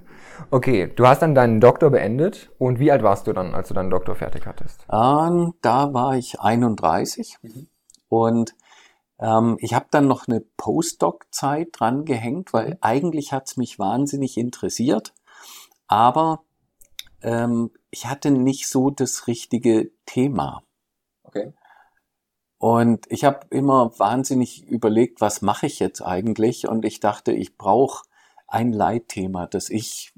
Okay, 0.50 0.92
du 0.94 1.06
hast 1.06 1.22
dann 1.22 1.34
deinen 1.34 1.60
Doktor 1.60 1.90
beendet 1.90 2.50
und 2.58 2.78
wie 2.78 2.90
alt 2.90 3.02
warst 3.02 3.26
du 3.26 3.32
dann, 3.32 3.54
als 3.54 3.68
du 3.68 3.74
deinen 3.74 3.90
Doktor 3.90 4.14
fertig 4.14 4.46
hattest? 4.46 4.84
Ähm, 4.90 5.54
da 5.62 5.92
war 5.92 6.16
ich 6.16 6.40
31 6.40 7.36
mhm. 7.42 7.68
und 8.08 8.54
ähm, 9.18 9.56
ich 9.60 9.74
habe 9.74 9.86
dann 9.90 10.06
noch 10.06 10.28
eine 10.28 10.40
Postdoc-Zeit 10.40 11.68
dran 11.72 12.04
gehängt, 12.04 12.52
weil 12.52 12.70
mhm. 12.70 12.76
eigentlich 12.80 13.32
hat's 13.32 13.56
mich 13.56 13.78
wahnsinnig 13.78 14.36
interessiert, 14.36 15.12
aber 15.86 16.42
ähm, 17.22 17.70
ich 17.90 18.06
hatte 18.06 18.30
nicht 18.30 18.68
so 18.68 18.90
das 18.90 19.26
richtige 19.26 19.90
Thema. 20.06 20.62
Okay. 21.24 21.52
Und 22.58 23.06
ich 23.08 23.24
habe 23.24 23.46
immer 23.50 23.98
wahnsinnig 23.98 24.66
überlegt, 24.66 25.20
was 25.20 25.42
mache 25.42 25.66
ich 25.66 25.78
jetzt 25.78 26.02
eigentlich? 26.02 26.66
Und 26.68 26.84
ich 26.84 26.98
dachte, 26.98 27.32
ich 27.32 27.56
brauche 27.56 28.04
ein 28.48 28.72
Leitthema, 28.72 29.46
das 29.46 29.70
ich 29.70 30.12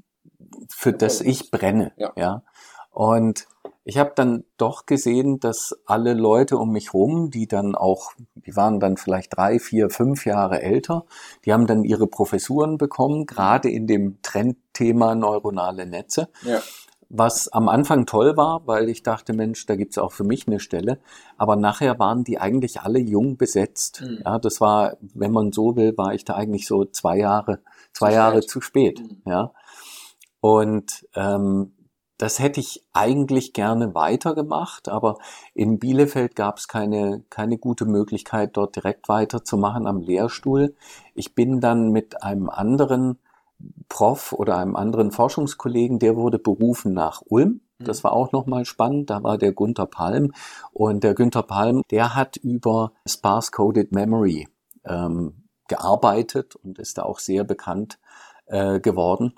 für 0.69 0.93
das 0.93 1.21
ich 1.21 1.51
brenne. 1.51 1.93
Ja. 1.97 2.11
ja. 2.15 2.43
Und 2.91 3.47
ich 3.83 3.97
habe 3.97 4.11
dann 4.15 4.43
doch 4.57 4.85
gesehen, 4.85 5.39
dass 5.39 5.75
alle 5.85 6.13
Leute 6.13 6.57
um 6.57 6.71
mich 6.71 6.93
rum, 6.93 7.31
die 7.31 7.47
dann 7.47 7.75
auch, 7.75 8.11
die 8.35 8.55
waren 8.55 8.79
dann 8.79 8.97
vielleicht 8.97 9.35
drei, 9.35 9.57
vier, 9.59 9.89
fünf 9.89 10.25
Jahre 10.25 10.61
älter, 10.61 11.05
die 11.45 11.53
haben 11.53 11.65
dann 11.65 11.83
ihre 11.83 12.05
Professuren 12.05 12.77
bekommen, 12.77 13.25
gerade 13.25 13.69
in 13.69 13.87
dem 13.87 14.21
Trendthema 14.21 15.15
neuronale 15.15 15.87
Netze. 15.87 16.29
Ja. 16.43 16.59
Was 17.09 17.49
am 17.49 17.67
Anfang 17.67 18.05
toll 18.05 18.37
war, 18.37 18.65
weil 18.67 18.87
ich 18.87 19.03
dachte, 19.03 19.33
Mensch, 19.33 19.65
da 19.65 19.75
gibt's 19.75 19.97
auch 19.97 20.13
für 20.13 20.23
mich 20.23 20.47
eine 20.47 20.61
Stelle. 20.61 20.99
Aber 21.37 21.57
nachher 21.57 21.99
waren 21.99 22.23
die 22.23 22.39
eigentlich 22.39 22.81
alle 22.81 22.99
jung 22.99 23.35
besetzt. 23.35 24.01
Mhm. 24.01 24.19
Ja, 24.23 24.39
das 24.39 24.61
war, 24.61 24.95
wenn 25.13 25.31
man 25.31 25.51
so 25.51 25.75
will, 25.75 25.97
war 25.97 26.13
ich 26.13 26.23
da 26.23 26.35
eigentlich 26.35 26.67
so 26.67 26.85
zwei 26.85 27.17
Jahre, 27.17 27.59
zwei 27.91 28.11
zu 28.11 28.15
Jahre 28.15 28.37
spät. 28.37 28.49
zu 28.49 28.61
spät. 28.61 28.99
Mhm. 29.01 29.21
Ja. 29.25 29.51
Und 30.41 31.07
ähm, 31.15 31.73
das 32.17 32.37
hätte 32.37 32.59
ich 32.59 32.85
eigentlich 32.93 33.53
gerne 33.53 33.95
weitergemacht, 33.95 34.89
aber 34.89 35.17
in 35.55 35.79
Bielefeld 35.79 36.35
gab 36.35 36.57
es 36.57 36.67
keine, 36.67 37.23
keine 37.29 37.57
gute 37.57 37.85
Möglichkeit, 37.85 38.57
dort 38.57 38.75
direkt 38.75 39.09
weiterzumachen 39.09 39.87
am 39.87 40.01
Lehrstuhl. 40.01 40.75
Ich 41.15 41.33
bin 41.33 41.61
dann 41.61 41.91
mit 41.91 42.21
einem 42.21 42.49
anderen 42.49 43.17
Prof 43.89 44.33
oder 44.33 44.57
einem 44.57 44.75
anderen 44.75 45.11
Forschungskollegen, 45.11 45.99
der 45.99 46.15
wurde 46.15 46.37
berufen 46.37 46.93
nach 46.93 47.21
Ulm. 47.27 47.61
Mhm. 47.79 47.85
Das 47.85 48.03
war 48.03 48.13
auch 48.13 48.31
nochmal 48.31 48.65
spannend. 48.65 49.09
Da 49.09 49.23
war 49.23 49.37
der 49.37 49.53
Gunther 49.53 49.87
Palm. 49.87 50.31
Und 50.71 51.03
der 51.03 51.13
Günther 51.13 51.43
Palm, 51.43 51.81
der 51.89 52.15
hat 52.15 52.37
über 52.37 52.93
Sparse 53.07 53.51
Coded 53.51 53.91
Memory 53.91 54.47
ähm, 54.85 55.43
gearbeitet 55.67 56.55
und 56.55 56.79
ist 56.79 56.97
da 56.97 57.03
auch 57.03 57.19
sehr 57.19 57.43
bekannt 57.43 57.99
äh, 58.45 58.79
geworden. 58.79 59.33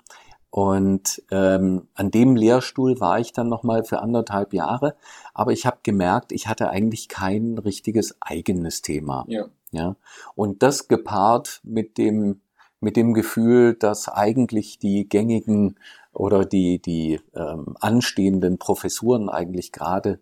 Und 0.54 1.24
ähm, 1.32 1.88
an 1.96 2.12
dem 2.12 2.36
Lehrstuhl 2.36 3.00
war 3.00 3.20
ich 3.20 3.34
dann 3.34 3.50
nochmal 3.50 3.84
für 3.84 4.04
anderthalb 4.04 4.54
Jahre. 4.54 4.96
Aber 5.34 5.52
ich 5.52 5.66
habe 5.66 5.80
gemerkt, 5.82 6.32
ich 6.32 6.48
hatte 6.48 6.70
eigentlich 6.70 7.10
kein 7.10 7.58
richtiges 7.58 8.16
eigenes 8.22 8.84
Thema. 8.84 9.26
Ja. 9.28 9.48
ja. 9.72 9.96
Und 10.36 10.62
das 10.62 10.88
gepaart 10.88 11.60
mit 11.64 11.98
dem, 11.98 12.42
mit 12.80 12.98
dem 12.98 13.16
Gefühl, 13.16 13.74
dass 13.74 14.08
eigentlich 14.08 14.78
die 14.78 15.10
gängigen 15.10 15.80
oder 16.14 16.46
die, 16.46 16.80
die 16.80 17.20
ähm, 17.34 17.76
anstehenden 17.80 18.60
Professuren 18.60 19.30
eigentlich 19.30 19.72
gerade 19.72 20.20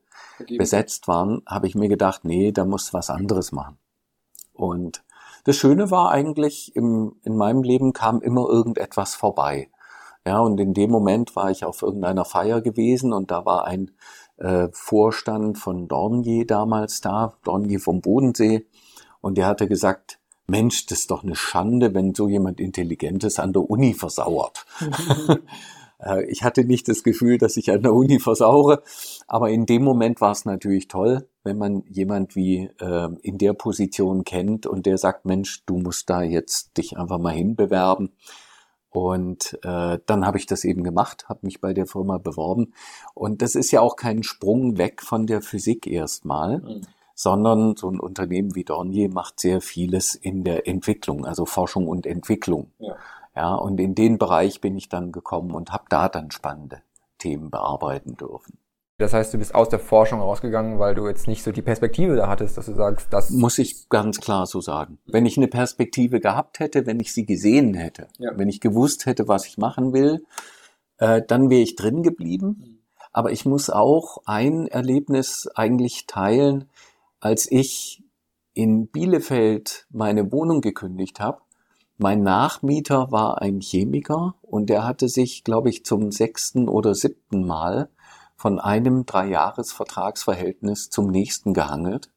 besetzt 0.57 1.09
waren, 1.09 1.41
habe 1.45 1.67
ich 1.67 1.75
mir 1.75 1.89
gedacht, 1.89 2.23
nee, 2.23 2.53
da 2.53 2.63
muss 2.63 2.93
was 2.93 3.09
anderes 3.09 3.51
machen. 3.51 3.77
Und 4.53 5.03
das 5.43 5.57
Schöne 5.57 5.91
war 5.91 6.09
eigentlich, 6.09 6.73
im, 6.73 7.17
in 7.23 7.35
meinem 7.35 7.63
Leben 7.63 7.91
kam 7.91 8.21
immer 8.21 8.47
irgendetwas 8.47 9.13
vorbei. 9.13 9.69
Ja, 10.25 10.39
und 10.39 10.59
in 10.59 10.73
dem 10.73 10.91
Moment 10.91 11.35
war 11.35 11.49
ich 11.49 11.65
auf 11.65 11.81
irgendeiner 11.81 12.25
Feier 12.25 12.61
gewesen 12.61 13.11
und 13.11 13.31
da 13.31 13.45
war 13.45 13.65
ein 13.65 13.91
äh, 14.37 14.67
Vorstand 14.71 15.57
von 15.57 15.87
Dornier 15.87 16.45
damals 16.45 17.01
da, 17.01 17.37
Dornier 17.43 17.79
vom 17.79 18.01
Bodensee, 18.01 18.67
und 19.21 19.37
der 19.37 19.45
hatte 19.45 19.67
gesagt, 19.67 20.19
Mensch, 20.47 20.85
das 20.87 21.01
ist 21.01 21.11
doch 21.11 21.23
eine 21.23 21.35
Schande, 21.35 21.93
wenn 21.93 22.13
so 22.13 22.27
jemand 22.27 22.59
Intelligentes 22.59 23.39
an 23.39 23.53
der 23.53 23.69
Uni 23.69 23.93
versauert. 23.93 24.65
Äh, 26.03 26.25
ich 26.31 26.43
hatte 26.43 26.65
nicht 26.65 26.87
das 26.87 27.03
Gefühl, 27.03 27.37
dass 27.37 27.57
ich 27.57 27.69
an 27.69 27.83
der 27.83 27.93
Uni 27.93 28.19
versaure, 28.19 28.81
aber 29.27 29.51
in 29.51 29.67
dem 29.67 29.83
Moment 29.83 30.19
war 30.19 30.31
es 30.31 30.45
natürlich 30.45 30.87
toll, 30.87 31.29
wenn 31.43 31.59
man 31.59 31.83
jemand 31.87 32.35
wie 32.35 32.71
äh, 32.79 33.09
in 33.21 33.37
der 33.37 33.53
Position 33.53 34.23
kennt 34.23 34.65
und 34.65 34.87
der 34.87 34.97
sagt, 34.97 35.25
Mensch, 35.25 35.63
du 35.67 35.77
musst 35.77 36.09
da 36.09 36.23
jetzt 36.23 36.75
dich 36.75 36.97
einfach 36.97 37.19
mal 37.19 37.33
hinbewerben. 37.33 38.13
Und 38.91 39.57
äh, 39.63 39.99
dann 40.05 40.25
habe 40.25 40.37
ich 40.37 40.45
das 40.45 40.65
eben 40.65 40.83
gemacht, 40.83 41.29
habe 41.29 41.39
mich 41.43 41.61
bei 41.61 41.73
der 41.73 41.87
Firma 41.87 42.17
beworben. 42.17 42.73
Und 43.13 43.41
das 43.41 43.55
ist 43.55 43.71
ja 43.71 43.79
auch 43.79 43.95
kein 43.95 44.21
Sprung 44.21 44.77
weg 44.77 45.01
von 45.01 45.27
der 45.27 45.41
Physik 45.41 45.87
erstmal, 45.87 46.59
mhm. 46.59 46.81
sondern 47.15 47.77
so 47.77 47.89
ein 47.89 48.01
Unternehmen 48.01 48.53
wie 48.53 48.65
Dornier 48.65 49.09
macht 49.09 49.39
sehr 49.39 49.61
vieles 49.61 50.13
in 50.13 50.43
der 50.43 50.67
Entwicklung, 50.67 51.25
also 51.25 51.45
Forschung 51.45 51.87
und 51.87 52.05
Entwicklung. 52.05 52.71
Ja, 52.79 52.95
ja 53.33 53.55
und 53.55 53.79
in 53.79 53.95
den 53.95 54.17
Bereich 54.17 54.59
bin 54.59 54.75
ich 54.75 54.89
dann 54.89 55.13
gekommen 55.13 55.51
und 55.51 55.71
habe 55.71 55.85
da 55.87 56.09
dann 56.09 56.29
spannende 56.29 56.81
Themen 57.17 57.49
bearbeiten 57.49 58.17
dürfen. 58.17 58.57
Das 59.01 59.13
heißt, 59.13 59.33
du 59.33 59.39
bist 59.39 59.55
aus 59.55 59.67
der 59.67 59.79
Forschung 59.79 60.19
rausgegangen, 60.19 60.77
weil 60.77 60.93
du 60.93 61.07
jetzt 61.07 61.27
nicht 61.27 61.43
so 61.43 61.51
die 61.51 61.63
Perspektive 61.63 62.15
da 62.15 62.27
hattest, 62.27 62.57
dass 62.57 62.67
du 62.67 62.75
sagst, 62.75 63.07
das 63.11 63.31
muss 63.31 63.57
ich 63.57 63.89
ganz 63.89 64.19
klar 64.19 64.45
so 64.45 64.61
sagen. 64.61 64.99
Wenn 65.07 65.25
ich 65.25 65.37
eine 65.37 65.47
Perspektive 65.47 66.19
gehabt 66.19 66.59
hätte, 66.59 66.85
wenn 66.85 66.99
ich 66.99 67.11
sie 67.11 67.25
gesehen 67.25 67.73
hätte, 67.73 68.07
ja. 68.19 68.31
wenn 68.35 68.47
ich 68.47 68.61
gewusst 68.61 69.07
hätte, 69.07 69.27
was 69.27 69.47
ich 69.47 69.57
machen 69.57 69.91
will, 69.91 70.23
äh, 70.99 71.21
dann 71.27 71.49
wäre 71.49 71.61
ich 71.61 71.75
drin 71.75 72.03
geblieben. 72.03 72.83
Aber 73.11 73.31
ich 73.31 73.45
muss 73.45 73.71
auch 73.71 74.19
ein 74.25 74.67
Erlebnis 74.67 75.49
eigentlich 75.55 76.05
teilen, 76.05 76.69
als 77.19 77.51
ich 77.51 78.03
in 78.53 78.87
Bielefeld 78.87 79.87
meine 79.89 80.31
Wohnung 80.31 80.61
gekündigt 80.61 81.19
habe. 81.19 81.41
Mein 81.97 82.21
Nachmieter 82.21 83.11
war 83.11 83.41
ein 83.41 83.61
Chemiker 83.61 84.35
und 84.41 84.69
der 84.69 84.85
hatte 84.85 85.09
sich, 85.09 85.43
glaube 85.43 85.69
ich, 85.69 85.85
zum 85.85 86.11
sechsten 86.11 86.67
oder 86.69 86.93
siebten 86.93 87.45
Mal 87.45 87.89
von 88.41 88.59
einem 88.59 89.05
Dreijahresvertragsverhältnis 89.05 90.89
zum 90.89 91.11
nächsten 91.11 91.53
gehangelt 91.53 92.09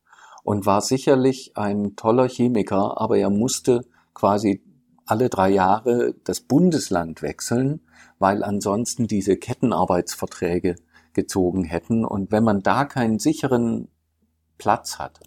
und 0.43 0.65
war 0.65 0.81
sicherlich 0.81 1.55
ein 1.59 1.97
toller 1.97 2.31
Chemiker, 2.31 2.99
aber 2.99 3.19
er 3.19 3.29
musste 3.29 3.85
quasi 4.15 4.65
alle 5.05 5.29
drei 5.29 5.51
Jahre 5.51 6.15
das 6.25 6.41
Bundesland 6.41 7.21
wechseln, 7.21 7.83
weil 8.19 8.43
ansonsten 8.43 9.07
diese 9.07 9.37
Kettenarbeitsverträge 9.37 10.77
gezogen 11.13 11.65
hätten. 11.65 12.07
Und 12.07 12.33
wenn 12.33 12.43
man 12.43 12.63
da 12.63 12.87
keinen 12.87 13.19
sicheren 13.19 13.89
Platz 14.57 14.99
hat 14.99 15.21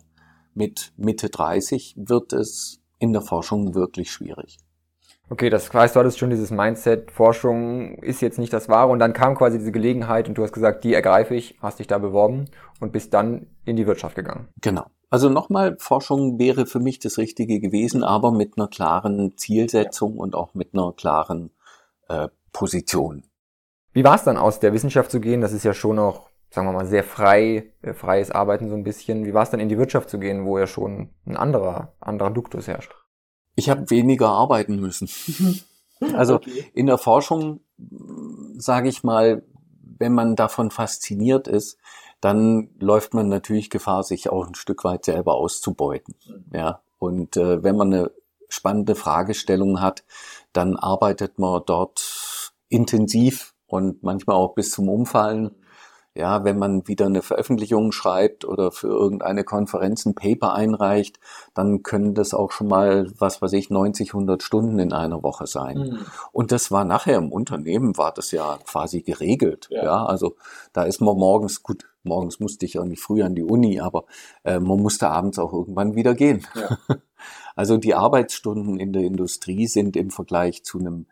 mit 0.55 0.93
Mitte 0.97 1.29
30, 1.29 1.93
wird 1.95 2.33
es 2.33 2.81
in 2.97 3.13
der 3.13 3.21
Forschung 3.21 3.75
wirklich 3.75 4.11
schwierig. 4.11 4.57
Okay, 5.29 5.49
das 5.49 5.73
heißt, 5.73 5.95
du 5.95 5.99
hattest 5.99 6.19
schon 6.19 6.29
dieses 6.29 6.51
Mindset, 6.51 7.11
Forschung 7.11 7.97
ist 7.97 8.21
jetzt 8.21 8.39
nicht 8.39 8.53
das 8.53 8.69
Wahre 8.69 8.91
und 8.91 8.99
dann 8.99 9.11
kam 9.11 9.35
quasi 9.35 9.57
diese 9.57 9.73
Gelegenheit 9.73 10.29
und 10.29 10.37
du 10.37 10.43
hast 10.43 10.53
gesagt, 10.53 10.85
die 10.85 10.93
ergreife 10.93 11.35
ich, 11.35 11.57
hast 11.61 11.79
dich 11.79 11.87
da 11.87 11.97
beworben 11.97 12.45
und 12.79 12.93
bist 12.93 13.13
dann 13.13 13.47
in 13.65 13.75
die 13.75 13.87
Wirtschaft 13.87 14.15
gegangen. 14.15 14.47
Genau. 14.61 14.85
Also 15.09 15.29
nochmal, 15.29 15.75
Forschung 15.79 16.39
wäre 16.39 16.65
für 16.65 16.79
mich 16.79 16.99
das 16.99 17.17
Richtige 17.17 17.59
gewesen, 17.59 18.03
aber 18.03 18.31
mit 18.31 18.57
einer 18.57 18.67
klaren 18.67 19.37
Zielsetzung 19.37 20.15
ja. 20.15 20.21
und 20.21 20.35
auch 20.35 20.53
mit 20.53 20.73
einer 20.73 20.93
klaren 20.93 21.51
äh, 22.07 22.29
Position. 22.53 23.23
Wie 23.93 24.03
war 24.03 24.15
es 24.15 24.23
dann 24.23 24.37
aus 24.37 24.59
der 24.59 24.73
Wissenschaft 24.73 25.11
zu 25.11 25.19
gehen? 25.19 25.41
Das 25.41 25.53
ist 25.53 25.63
ja 25.63 25.73
schon 25.73 25.99
auch, 25.99 26.29
sagen 26.49 26.67
wir 26.67 26.73
mal, 26.73 26.85
sehr 26.85 27.03
frei, 27.03 27.71
äh, 27.81 27.93
freies 27.93 28.31
Arbeiten 28.31 28.69
so 28.69 28.75
ein 28.75 28.83
bisschen. 28.83 29.25
Wie 29.25 29.33
war 29.33 29.43
es 29.43 29.49
dann 29.49 29.59
in 29.59 29.69
die 29.69 29.77
Wirtschaft 29.77 30.09
zu 30.09 30.19
gehen, 30.19 30.45
wo 30.45 30.57
ja 30.57 30.67
schon 30.67 31.09
ein 31.25 31.37
anderer, 31.37 31.93
anderer 31.99 32.31
Duktus 32.31 32.67
herrscht? 32.67 32.93
Ich 33.57 33.69
habe 33.69 33.89
weniger 33.89 34.29
arbeiten 34.29 34.79
müssen. 34.79 35.09
also 36.13 36.35
okay. 36.35 36.71
in 36.73 36.85
der 36.85 36.99
Forschung, 36.99 37.59
sage 38.57 38.87
ich 38.87 39.03
mal, 39.03 39.43
wenn 39.99 40.13
man 40.13 40.35
davon 40.35 40.69
fasziniert 40.69 41.47
ist, 41.47 41.77
dann 42.21 42.69
läuft 42.79 43.15
man 43.15 43.29
natürlich 43.29 43.71
Gefahr, 43.71 44.03
sich 44.03 44.29
auch 44.29 44.47
ein 44.47 44.55
Stück 44.55 44.83
weit 44.83 45.05
selber 45.05 45.35
auszubeuten. 45.35 46.13
Ja, 46.53 46.81
und 46.99 47.35
äh, 47.35 47.63
wenn 47.63 47.75
man 47.75 47.93
eine 47.93 48.11
spannende 48.47 48.95
Fragestellung 48.95 49.81
hat, 49.81 50.03
dann 50.53 50.75
arbeitet 50.75 51.39
man 51.39 51.63
dort 51.65 52.53
intensiv 52.69 53.55
und 53.65 54.03
manchmal 54.03 54.35
auch 54.35 54.53
bis 54.53 54.69
zum 54.69 54.87
Umfallen 54.87 55.55
ja, 56.17 56.43
wenn 56.43 56.57
man 56.57 56.87
wieder 56.87 57.05
eine 57.05 57.21
Veröffentlichung 57.21 57.91
schreibt 57.91 58.43
oder 58.43 58.71
für 58.71 58.87
irgendeine 58.87 59.43
Konferenz 59.43 60.05
ein 60.05 60.15
Paper 60.15 60.53
einreicht, 60.53 61.19
dann 61.53 61.83
können 61.83 62.15
das 62.15 62.33
auch 62.33 62.51
schon 62.51 62.67
mal, 62.67 63.11
was 63.19 63.41
weiß 63.41 63.53
ich, 63.53 63.69
90, 63.69 64.09
100 64.09 64.41
Stunden 64.41 64.79
in 64.79 64.93
einer 64.93 65.21
Woche 65.21 65.45
sein. 65.45 65.77
Mhm. 65.77 65.99
Und 66.31 66.51
das 66.51 66.71
war 66.71 66.85
nachher 66.85 67.17
im 67.17 67.31
Unternehmen, 67.31 67.97
war 67.97 68.11
das 68.11 68.31
ja 68.31 68.57
quasi 68.65 69.01
geregelt. 69.01 69.67
Ja. 69.69 69.83
ja, 69.83 70.05
also 70.05 70.35
da 70.73 70.83
ist 70.83 71.01
man 71.01 71.15
morgens, 71.15 71.61
gut, 71.61 71.85
morgens 72.01 72.39
musste 72.39 72.65
ich 72.65 72.79
auch 72.79 72.85
nicht 72.85 73.01
früh 73.01 73.21
an 73.21 73.35
die 73.35 73.43
Uni, 73.43 73.79
aber 73.79 74.05
äh, 74.43 74.59
man 74.59 74.81
musste 74.81 75.09
abends 75.09 75.37
auch 75.37 75.53
irgendwann 75.53 75.95
wieder 75.95 76.15
gehen. 76.15 76.45
Ja. 76.55 76.77
Also 77.55 77.77
die 77.77 77.95
Arbeitsstunden 77.95 78.79
in 78.79 78.93
der 78.93 79.01
Industrie 79.01 79.65
sind 79.65 79.97
im 79.97 80.11
Vergleich 80.11 80.63
zu 80.63 80.77
einem 80.77 81.07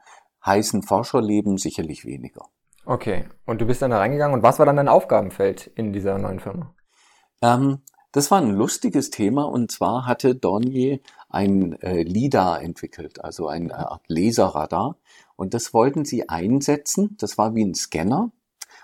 heißen 0.45 0.83
Forscherleben 0.83 1.57
sicherlich 1.57 2.05
weniger. 2.05 2.45
Okay, 2.85 3.25
und 3.45 3.61
du 3.61 3.65
bist 3.65 3.81
dann 3.81 3.91
da 3.91 3.97
reingegangen 3.97 4.35
und 4.35 4.43
was 4.43 4.59
war 4.59 4.65
dann 4.65 4.75
dein 4.75 4.87
Aufgabenfeld 4.87 5.67
in 5.75 5.91
dieser 5.91 6.17
neuen 6.19 6.39
Firma? 6.39 6.73
Ähm, 7.41 7.79
das 8.11 8.29
war 8.31 8.39
ein 8.39 8.51
lustiges 8.51 9.09
Thema 9.09 9.43
und 9.43 9.71
zwar 9.71 10.05
hatte 10.05 10.35
Dornier 10.35 10.99
ein 11.27 11.73
äh, 11.81 12.03
LIDAR 12.03 12.61
entwickelt, 12.61 13.23
also 13.23 13.47
eine 13.47 13.75
Art 13.91 14.03
Laserradar. 14.07 14.97
Und 15.35 15.53
das 15.53 15.73
wollten 15.73 16.05
sie 16.05 16.29
einsetzen, 16.29 17.17
das 17.19 17.37
war 17.37 17.55
wie 17.55 17.65
ein 17.65 17.73
Scanner. 17.73 18.31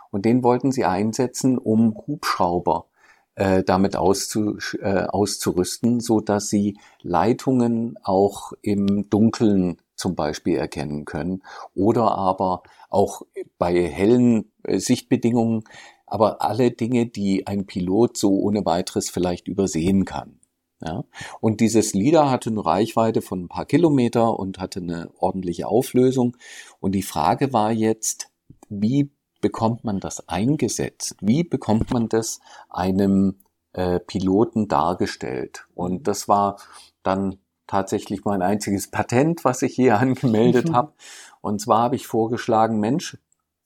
Und 0.10 0.26
den 0.26 0.44
wollten 0.44 0.72
sie 0.72 0.84
einsetzen, 0.84 1.58
um 1.58 1.96
Hubschrauber 1.96 2.88
äh, 3.36 3.64
damit 3.64 3.96
auszu, 3.96 4.58
äh, 4.82 5.04
auszurüsten, 5.04 6.02
so 6.02 6.20
dass 6.20 6.50
sie 6.50 6.78
Leitungen 7.02 7.98
auch 8.04 8.52
im 8.62 9.10
Dunkeln 9.10 9.78
zum 10.02 10.16
Beispiel 10.16 10.58
erkennen 10.58 11.06
können 11.06 11.44
oder 11.76 12.16
aber 12.16 12.64
auch 12.90 13.22
bei 13.58 13.88
hellen 13.88 14.52
äh, 14.64 14.80
Sichtbedingungen, 14.80 15.64
aber 16.06 16.42
alle 16.42 16.72
Dinge, 16.72 17.06
die 17.06 17.48
ein 17.48 17.66
Pilot 17.66 18.18
so 18.18 18.32
ohne 18.32 18.66
weiteres 18.66 19.10
vielleicht 19.10 19.48
übersehen 19.48 20.04
kann. 20.04 20.40
Ja? 20.84 21.04
Und 21.40 21.62
dieses 21.62 21.94
LIDAR 21.94 22.30
hatte 22.30 22.50
eine 22.50 22.66
Reichweite 22.66 23.22
von 23.22 23.44
ein 23.44 23.48
paar 23.48 23.66
Kilometer 23.66 24.38
und 24.38 24.60
hatte 24.60 24.82
eine 24.82 25.10
ordentliche 25.20 25.68
Auflösung. 25.68 26.36
Und 26.80 26.94
die 26.94 27.04
Frage 27.04 27.54
war 27.54 27.72
jetzt, 27.72 28.30
wie 28.70 29.12
bekommt 29.40 29.84
man 29.84 30.00
das 30.00 30.28
eingesetzt? 30.28 31.16
Wie 31.22 31.44
bekommt 31.44 31.92
man 31.92 32.10
das 32.10 32.40
einem 32.70 33.40
äh, 33.74 34.00
Piloten 34.00 34.68
dargestellt? 34.68 35.68
Und 35.76 36.08
das 36.08 36.28
war 36.28 36.58
dann 37.04 37.38
tatsächlich 37.72 38.26
mein 38.26 38.42
einziges 38.42 38.88
Patent, 38.92 39.46
was 39.46 39.62
ich 39.62 39.74
hier 39.74 39.98
angemeldet 39.98 40.74
habe. 40.74 40.94
Und 41.42 41.62
zwar 41.62 41.84
habe 41.84 41.96
ich 41.96 42.06
vorgeschlagen, 42.06 42.80
Mensch, 42.80 43.18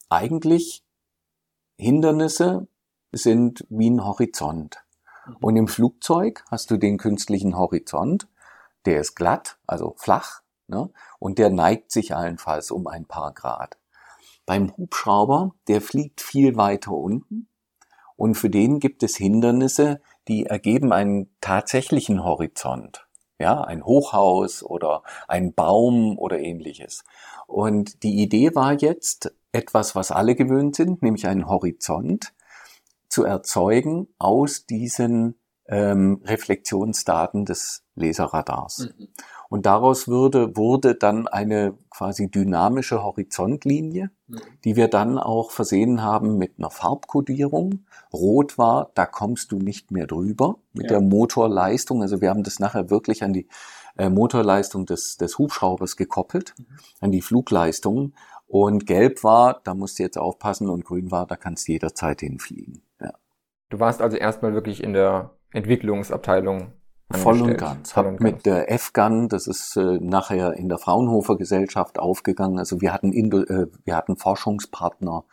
eigentlich 0.09 0.83
Hindernisse 1.77 2.67
sind 3.11 3.65
wie 3.69 3.89
ein 3.89 4.05
Horizont. 4.05 4.77
Mhm. 5.25 5.35
Und 5.41 5.55
im 5.57 5.67
Flugzeug 5.67 6.43
hast 6.49 6.71
du 6.71 6.77
den 6.77 6.97
künstlichen 6.97 7.57
Horizont, 7.57 8.27
der 8.85 9.01
ist 9.01 9.15
glatt, 9.15 9.57
also 9.65 9.95
flach, 9.97 10.41
ne? 10.67 10.91
und 11.17 11.39
der 11.39 11.49
neigt 11.49 11.91
sich 11.91 12.15
allenfalls 12.15 12.69
um 12.69 12.87
ein 12.87 13.05
paar 13.05 13.33
Grad. 13.33 13.77
Beim 14.45 14.77
Hubschrauber, 14.77 15.55
der 15.67 15.81
fliegt 15.81 16.21
viel 16.21 16.55
weiter 16.55 16.91
unten 16.91 17.47
und 18.15 18.35
für 18.35 18.51
den 18.51 18.79
gibt 18.79 19.01
es 19.01 19.15
Hindernisse, 19.15 20.01
die 20.27 20.45
ergeben 20.45 20.93
einen 20.93 21.35
tatsächlichen 21.41 22.23
Horizont 22.23 23.04
ja, 23.39 23.61
ein 23.61 23.85
Hochhaus 23.85 24.63
oder 24.63 25.03
ein 25.27 25.53
Baum 25.53 26.17
oder 26.17 26.39
ähnliches. 26.39 27.03
Und 27.47 28.03
die 28.03 28.21
Idee 28.21 28.55
war 28.55 28.73
jetzt, 28.73 29.33
etwas, 29.51 29.95
was 29.95 30.11
alle 30.11 30.35
gewöhnt 30.35 30.75
sind, 30.75 31.01
nämlich 31.01 31.27
einen 31.27 31.47
Horizont, 31.47 32.33
zu 33.07 33.23
erzeugen 33.23 34.07
aus 34.17 34.65
diesen 34.65 35.39
ähm, 35.67 36.21
Reflexionsdaten 36.25 37.45
des 37.45 37.83
Laserradars. 37.95 38.89
Mhm. 38.97 39.07
Und 39.55 39.65
daraus 39.65 40.09
würde, 40.09 40.57
wurde 40.57 40.95
dann 40.95 41.29
eine 41.29 41.77
quasi 41.89 42.29
dynamische 42.29 43.01
Horizontlinie, 43.01 44.11
mhm. 44.27 44.41
die 44.65 44.75
wir 44.75 44.89
dann 44.89 45.17
auch 45.17 45.51
versehen 45.51 46.03
haben 46.03 46.37
mit 46.37 46.55
einer 46.57 46.69
Farbkodierung. 46.69 47.85
Rot 48.11 48.57
war, 48.57 48.91
da 48.95 49.05
kommst 49.05 49.53
du 49.53 49.59
nicht 49.59 49.91
mehr 49.91 50.07
drüber 50.07 50.57
mit 50.73 50.91
ja. 50.91 50.99
der 50.99 50.99
Motorleistung. 50.99 52.01
Also 52.01 52.19
wir 52.19 52.31
haben 52.31 52.43
das 52.43 52.59
nachher 52.59 52.89
wirklich 52.89 53.23
an 53.23 53.31
die 53.31 53.47
äh, 53.97 54.09
Motorleistung 54.09 54.85
des, 54.85 55.15
des 55.15 55.37
Hubschraubers 55.37 55.95
gekoppelt, 55.95 56.53
mhm. 56.57 56.65
an 56.99 57.11
die 57.11 57.21
Flugleistung. 57.21 58.11
Und 58.47 58.85
gelb 58.85 59.23
war, 59.23 59.61
da 59.63 59.73
musst 59.73 59.99
du 59.99 60.03
jetzt 60.03 60.17
aufpassen, 60.17 60.69
und 60.69 60.83
grün 60.83 61.11
war, 61.11 61.27
da 61.27 61.37
kannst 61.37 61.69
du 61.69 61.71
jederzeit 61.71 62.19
hinfliegen. 62.19 62.81
Ja. 62.99 63.13
Du 63.69 63.79
warst 63.79 64.01
also 64.01 64.17
erstmal 64.17 64.53
wirklich 64.53 64.83
in 64.83 64.91
der 64.91 65.31
Entwicklungsabteilung 65.53 66.73
Voll 67.11 67.41
und 67.41 67.57
ganz. 67.57 67.95
Hab 67.95 68.19
mit 68.19 68.45
der 68.47 68.71
F-Gun, 68.71 69.29
das 69.29 69.45
ist 69.45 69.75
äh, 69.77 69.99
nachher 69.99 70.53
in 70.53 70.69
der 70.69 70.79
Fraunhofer 70.79 71.37
Gesellschaft 71.37 71.99
aufgegangen. 71.99 72.57
Also 72.57 72.81
wir 72.81 72.91
hatten, 72.91 73.13
Indo 73.13 73.41
äh, 73.43 73.67
wir 73.83 73.95
hatten 73.95 74.17
Forschungspartner, 74.17 75.23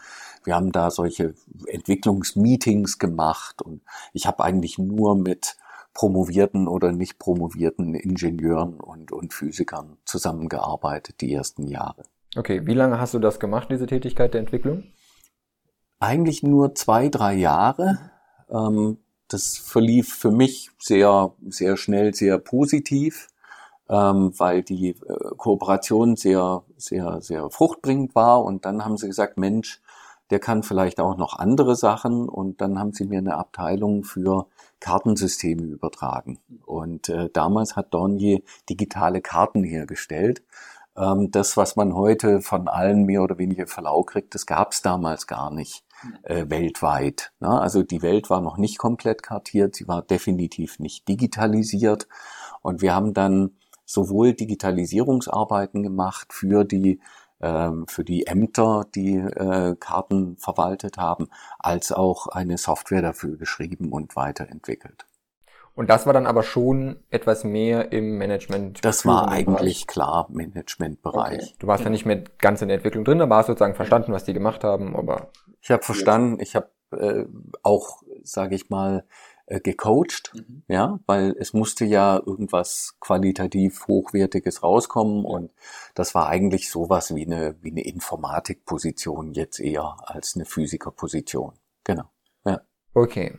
wir 0.44 0.54
haben 0.54 0.70
da 0.70 0.90
solche 0.90 1.34
Entwicklungsmeetings 1.66 2.98
gemacht 2.98 3.62
und 3.62 3.80
ich 4.12 4.26
habe 4.26 4.44
eigentlich 4.44 4.78
nur 4.78 5.16
mit 5.16 5.56
promovierten 5.94 6.68
oder 6.68 6.92
nicht 6.92 7.18
promovierten 7.18 7.94
Ingenieuren 7.94 8.78
und, 8.80 9.12
und 9.12 9.32
Physikern 9.32 9.96
zusammengearbeitet 10.04 11.20
die 11.20 11.32
ersten 11.32 11.66
Jahre. 11.66 12.02
Okay, 12.36 12.66
wie 12.66 12.74
lange 12.74 12.98
hast 12.98 13.14
du 13.14 13.18
das 13.18 13.40
gemacht, 13.40 13.68
diese 13.70 13.86
Tätigkeit 13.86 14.34
der 14.34 14.40
Entwicklung? 14.40 14.84
Eigentlich 16.00 16.42
nur 16.42 16.74
zwei, 16.74 17.08
drei 17.08 17.34
Jahre. 17.34 18.10
Ähm, 18.50 18.98
das 19.32 19.56
verlief 19.58 20.14
für 20.14 20.30
mich 20.30 20.70
sehr, 20.78 21.32
sehr 21.48 21.76
schnell, 21.76 22.14
sehr 22.14 22.38
positiv, 22.38 23.28
ähm, 23.88 24.32
weil 24.38 24.62
die 24.62 24.90
äh, 24.90 25.34
Kooperation 25.36 26.16
sehr, 26.16 26.62
sehr, 26.76 27.20
sehr 27.20 27.50
fruchtbringend 27.50 28.14
war. 28.14 28.44
Und 28.44 28.64
dann 28.64 28.84
haben 28.84 28.96
sie 28.96 29.06
gesagt, 29.06 29.38
Mensch, 29.38 29.80
der 30.30 30.40
kann 30.40 30.62
vielleicht 30.62 31.00
auch 31.00 31.16
noch 31.16 31.38
andere 31.38 31.76
Sachen. 31.76 32.28
Und 32.28 32.60
dann 32.60 32.78
haben 32.78 32.92
sie 32.92 33.04
mir 33.04 33.18
eine 33.18 33.36
Abteilung 33.36 34.04
für 34.04 34.46
Kartensysteme 34.80 35.62
übertragen. 35.62 36.38
Und 36.64 37.08
äh, 37.08 37.28
damals 37.32 37.76
hat 37.76 37.92
Dornier 37.92 38.40
digitale 38.68 39.20
Karten 39.20 39.62
hergestellt. 39.62 40.42
Ähm, 40.96 41.30
das, 41.30 41.56
was 41.56 41.76
man 41.76 41.94
heute 41.94 42.40
von 42.40 42.68
allen 42.68 43.04
mehr 43.04 43.22
oder 43.22 43.38
weniger 43.38 43.66
Verlau 43.66 44.02
kriegt, 44.02 44.34
das 44.34 44.46
gab 44.46 44.72
es 44.72 44.82
damals 44.82 45.26
gar 45.26 45.50
nicht 45.52 45.84
äh, 46.22 46.46
weltweit. 46.48 47.32
Ne? 47.40 47.48
Also 47.48 47.82
die 47.82 48.02
Welt 48.02 48.30
war 48.30 48.40
noch 48.40 48.58
nicht 48.58 48.78
komplett 48.78 49.22
kartiert, 49.22 49.76
sie 49.76 49.88
war 49.88 50.02
definitiv 50.02 50.78
nicht 50.78 51.08
digitalisiert. 51.08 52.08
Und 52.62 52.82
wir 52.82 52.94
haben 52.94 53.14
dann 53.14 53.52
sowohl 53.84 54.34
Digitalisierungsarbeiten 54.34 55.82
gemacht 55.82 56.32
für 56.32 56.64
die 56.64 57.00
ähm, 57.40 57.86
für 57.88 58.04
die 58.04 58.26
Ämter, 58.26 58.86
die 58.94 59.16
äh, 59.16 59.74
Karten 59.78 60.36
verwaltet 60.36 60.96
haben, 60.96 61.28
als 61.58 61.90
auch 61.92 62.28
eine 62.28 62.56
Software 62.56 63.02
dafür 63.02 63.36
geschrieben 63.36 63.92
und 63.92 64.14
weiterentwickelt. 64.14 65.06
Und 65.74 65.88
das 65.88 66.04
war 66.06 66.12
dann 66.12 66.26
aber 66.26 66.42
schon 66.42 66.96
etwas 67.10 67.44
mehr 67.44 67.92
im 67.92 68.18
Management. 68.18 68.84
Das 68.84 69.06
war 69.06 69.28
eigentlich 69.28 69.86
klar 69.86 70.26
Managementbereich. 70.30 71.42
Okay. 71.42 71.54
Du 71.58 71.66
warst 71.66 71.84
ja 71.84 71.90
nicht 71.90 72.04
mehr 72.04 72.22
ganz 72.38 72.60
in 72.60 72.68
der 72.68 72.76
Entwicklung 72.76 73.04
drin, 73.04 73.20
aber 73.22 73.36
hast 73.36 73.46
sozusagen 73.46 73.74
verstanden, 73.74 74.12
was 74.12 74.24
die 74.24 74.34
gemacht 74.34 74.64
haben, 74.64 74.94
aber 74.94 75.30
ich 75.62 75.70
habe 75.70 75.82
verstanden, 75.82 76.40
ich 76.40 76.56
habe 76.56 76.68
äh, 76.90 77.24
auch, 77.62 78.02
sage 78.22 78.54
ich 78.54 78.68
mal, 78.68 79.04
äh, 79.46 79.60
gecoacht, 79.60 80.32
mhm. 80.34 80.62
ja, 80.68 81.00
weil 81.06 81.34
es 81.38 81.52
musste 81.52 81.84
ja 81.84 82.20
irgendwas 82.24 82.96
qualitativ 83.00 83.86
hochwertiges 83.88 84.62
rauskommen 84.62 85.24
und 85.24 85.52
das 85.94 86.14
war 86.14 86.28
eigentlich 86.28 86.70
sowas 86.70 87.14
wie 87.14 87.26
eine 87.26 87.56
wie 87.60 87.70
eine 87.70 87.84
Informatikposition 87.84 89.32
jetzt 89.32 89.58
eher 89.58 89.96
als 90.04 90.36
eine 90.36 90.44
Physikerposition. 90.44 91.54
Genau. 91.84 92.04
Ja. 92.44 92.60
Okay. 92.94 93.38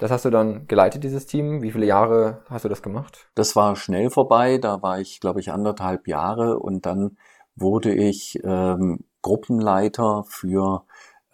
Das 0.00 0.10
hast 0.10 0.24
du 0.24 0.30
dann 0.30 0.66
geleitet, 0.66 1.04
dieses 1.04 1.26
Team. 1.26 1.60
Wie 1.60 1.72
viele 1.72 1.84
Jahre 1.84 2.42
hast 2.48 2.64
du 2.64 2.70
das 2.70 2.82
gemacht? 2.82 3.28
Das 3.34 3.54
war 3.54 3.76
schnell 3.76 4.08
vorbei. 4.08 4.56
Da 4.56 4.80
war 4.80 4.98
ich, 4.98 5.20
glaube 5.20 5.40
ich, 5.40 5.52
anderthalb 5.52 6.08
Jahre 6.08 6.58
und 6.58 6.86
dann 6.86 7.18
wurde 7.54 7.94
ich 7.94 8.40
ähm, 8.42 9.04
Gruppenleiter 9.20 10.24
für 10.26 10.84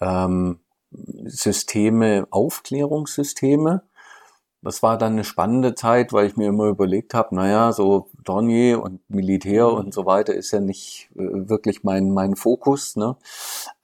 ähm, 0.00 0.58
Systeme, 0.90 2.26
Aufklärungssysteme. 2.30 3.82
Das 4.62 4.82
war 4.82 4.98
dann 4.98 5.12
eine 5.12 5.22
spannende 5.22 5.76
Zeit, 5.76 6.12
weil 6.12 6.26
ich 6.26 6.36
mir 6.36 6.48
immer 6.48 6.66
überlegt 6.66 7.14
habe, 7.14 7.36
naja, 7.36 7.70
so 7.70 8.10
Dornier 8.24 8.82
und 8.82 8.98
Militär 9.08 9.68
und 9.68 9.94
so 9.94 10.06
weiter 10.06 10.34
ist 10.34 10.50
ja 10.50 10.58
nicht 10.58 11.08
äh, 11.14 11.48
wirklich 11.48 11.84
mein, 11.84 12.10
mein 12.10 12.34
Fokus. 12.34 12.96
Ne? 12.96 13.16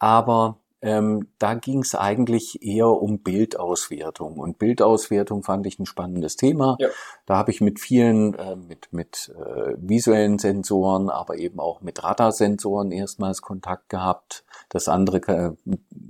Aber 0.01 0.59
ähm, 0.83 1.29
da 1.39 1.55
ging 1.55 1.81
es 1.81 1.95
eigentlich 1.95 2.61
eher 2.63 2.89
um 2.89 3.21
Bildauswertung. 3.21 4.39
Und 4.39 4.59
Bildauswertung 4.59 5.45
fand 5.45 5.65
ich 5.67 5.79
ein 5.79 5.87
spannendes 5.87 6.37
Thema. 6.37 6.77
Ja. 6.81 6.89
Da 7.25 7.37
habe 7.37 7.53
ich 7.53 7.61
mit 7.61 7.79
vielen, 7.79 8.35
äh, 8.35 8.57
mit, 8.57 8.93
mit 8.93 9.33
äh, 9.39 9.75
visuellen 9.77 10.41
Sensoren, 10.41 11.09
aber 11.09 11.39
eben 11.39 11.61
auch 11.61 11.83
mit 11.83 12.03
Radarsensoren 12.03 12.91
erstmals 12.91 13.43
Kontakt 13.43 13.89
gehabt. 13.91 14.45
Das 14.71 14.89
andere, 14.89 15.19
äh, 15.29 15.53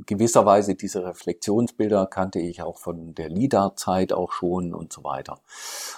gewisserweise 0.07 0.75
diese 0.75 1.05
Reflexionsbilder 1.05 2.07
kannte 2.07 2.39
ich 2.39 2.63
auch 2.63 2.79
von 2.79 3.15
der 3.15 3.29
LIDAR-Zeit 3.29 4.15
auch 4.15 4.33
schon 4.33 4.73
und 4.73 4.91
so 4.91 5.05
weiter. 5.05 5.41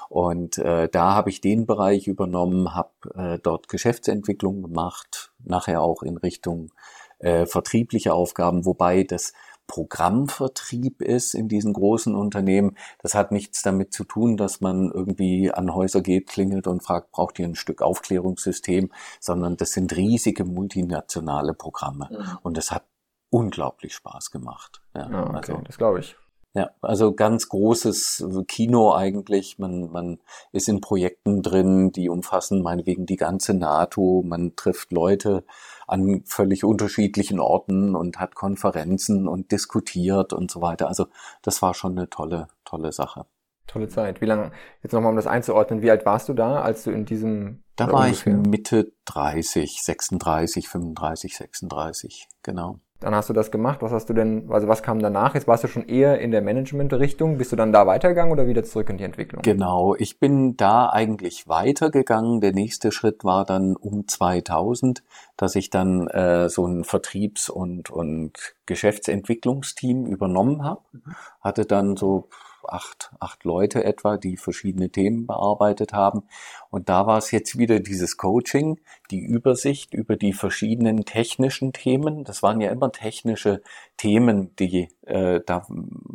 Und 0.09 0.59
äh, 0.59 0.89
da 0.89 1.15
habe 1.15 1.31
ich 1.31 1.41
den 1.41 1.67
Bereich 1.67 2.09
übernommen, 2.09 2.75
habe 2.75 2.91
äh, 3.15 3.39
dort 3.41 3.69
Geschäftsentwicklung 3.69 4.63
gemacht, 4.63 5.33
nachher 5.45 5.81
auch 5.81 6.03
in 6.03 6.17
Richtung 6.17 6.71
äh, 7.19 7.47
vertriebliche 7.47 8.15
Aufgaben, 8.15 8.65
wobei 8.65 9.05
das 9.05 9.33
Programmvertrieb 9.67 11.01
ist 11.01 11.35
in 11.35 11.49
diesen 11.49 11.73
großen 11.73 12.15
Unternehmen. 12.15 12.77
Das 13.03 13.15
hat 13.15 13.33
nichts 13.33 13.63
damit 13.63 13.93
zu 13.95 14.05
tun, 14.05 14.37
dass 14.37 14.61
man 14.61 14.91
irgendwie 14.91 15.51
an 15.51 15.75
Häuser 15.75 16.03
geht, 16.03 16.29
klingelt 16.29 16.67
und 16.67 16.83
fragt, 16.83 17.13
braucht 17.13 17.39
ihr 17.39 17.47
ein 17.47 17.55
Stück 17.55 17.81
Aufklärungssystem, 17.81 18.93
sondern 19.21 19.57
das 19.57 19.73
sind 19.73 19.97
riesige 19.97 20.45
multinationale 20.45 21.55
Programme. 21.55 22.09
Mhm. 22.11 22.39
Und 22.43 22.57
das 22.57 22.71
hat 22.71 22.85
unglaublich 23.31 23.95
Spaß 23.95 24.31
gemacht. 24.31 24.83
Ja, 24.95 25.11
ja 25.11 25.27
okay, 25.29 25.53
also, 25.53 25.63
das 25.65 25.79
glaube 25.79 26.01
ich. 26.01 26.17
Ja, 26.57 26.71
also 26.83 27.13
ganz 27.13 27.49
großes 27.49 28.25
Kino 28.47 28.95
eigentlich. 28.95 29.59
Man, 29.59 29.91
man 29.91 30.21
ist 30.53 30.69
in 30.69 30.81
Projekten 30.81 31.43
drin, 31.43 31.91
die 31.91 32.09
umfassen 32.09 32.63
meinetwegen 32.63 33.07
die 33.07 33.17
ganze 33.17 33.55
NATO. 33.55 34.23
Man 34.25 34.55
trifft 34.55 34.93
Leute 34.93 35.45
an 35.89 36.23
völlig 36.25 36.63
unterschiedlichen 36.63 37.41
Orten 37.41 37.97
und 37.97 38.21
hat 38.21 38.37
Konferenzen 38.37 39.27
und 39.27 39.51
diskutiert 39.51 40.33
und 40.33 40.49
so 40.49 40.63
weiter. 40.63 40.87
Also 40.87 41.07
das 41.43 41.61
war 41.61 41.75
schon 41.75 41.99
eine 41.99 42.09
tolle, 42.09 42.47
tolle 42.65 42.93
Sache. 42.93 43.27
Tolle 43.67 43.89
Zeit. 43.89 44.21
Wie 44.21 44.27
lange, 44.27 44.53
jetzt 44.83 44.93
nochmal 44.93 45.11
um 45.11 45.17
das 45.17 45.27
einzuordnen, 45.27 45.83
wie 45.83 45.91
alt 45.91 46.07
warst 46.07 46.29
du 46.29 46.35
da, 46.35 46.61
als 46.61 46.85
du 46.85 46.93
in 46.93 47.05
diesem... 47.05 47.65
Da 47.75 47.91
war 47.91 48.05
ungefähr? 48.05 48.41
ich 48.41 48.49
Mitte 48.49 48.93
30, 49.07 49.83
36, 49.83 50.69
35, 50.69 51.37
36, 51.37 52.29
genau. 52.43 52.79
Dann 53.05 53.15
hast 53.15 53.29
du 53.29 53.35
das 53.35 53.51
gemacht. 53.51 53.83
Was 53.83 53.93
hast 53.93 54.09
du 54.09 54.15
denn, 54.15 54.51
also 54.51 54.67
was 54.67 54.83
kam 54.83 54.99
danach? 54.99 55.35
Jetzt 55.35 55.47
warst 55.47 55.63
du 55.63 55.69
schon 55.69 55.87
eher 55.87 56.23
in 56.23 56.31
der 56.31 56.41
Management-Richtung. 56.41 57.37
Bist 57.37 57.53
du 57.53 57.57
dann 57.57 57.71
da 57.71 57.87
weitergegangen 57.87 58.33
oder 58.33 58.47
wieder 58.47 58.65
zurück 58.65 58.89
in 58.89 58.97
die 58.97 59.05
Entwicklung? 59.05 59.43
Genau, 59.43 59.95
ich 59.95 60.19
bin 60.19 60.57
da 60.57 60.89
eigentlich 60.89 61.47
weitergegangen. 61.47 62.41
Der 62.41 62.53
nächste 62.53 62.93
Schritt 62.93 63.23
war 63.23 63.45
dann 63.45 63.77
um 63.77 64.09
2000, 64.09 65.03
dass 65.37 65.55
ich 65.55 65.69
dann 65.69 66.09
äh, 66.09 66.49
so 66.49 66.67
ein 66.67 66.83
Vertriebs- 66.83 67.51
und, 67.51 67.91
und 67.91 68.55
Geschäftsentwicklungsteam 68.65 70.07
übernommen 70.07 70.65
habe. 70.65 70.81
Mhm. 70.93 71.15
Hatte 71.43 71.67
dann 71.67 71.99
so 71.99 72.29
acht, 72.69 73.13
acht 73.21 73.45
Leute 73.45 73.85
etwa, 73.85 74.17
die 74.17 74.37
verschiedene 74.37 74.91
Themen 74.91 75.27
bearbeitet 75.27 75.93
haben. 75.93 76.25
Und 76.71 76.89
da 76.89 77.07
war 77.07 77.19
es 77.19 77.31
jetzt 77.31 77.59
wieder 77.59 77.81
dieses 77.81 78.17
Coaching, 78.17 78.81
die 79.11 79.21
Übersicht 79.21 79.95
über 79.95 80.17
die 80.17 80.33
verschiedenen 80.33 81.05
technischen 81.05 81.73
Themen. 81.73 82.25
Das 82.25 82.43
waren 82.43 82.61
ja 82.61 82.71
immer 82.71 82.93
technische 82.93 83.63
Themen, 83.97 84.55
die 84.57 84.89
äh, 85.03 85.41
da, 85.45 85.67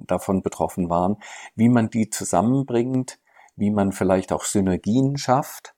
davon 0.08 0.42
betroffen 0.42 0.90
waren, 0.90 1.18
wie 1.56 1.70
man 1.70 1.90
die 1.90 2.10
zusammenbringt, 2.10 3.20
wie 3.56 3.72
man 3.72 3.92
vielleicht 3.92 4.32
auch 4.32 4.44
Synergien 4.44 5.18
schafft 5.18 5.74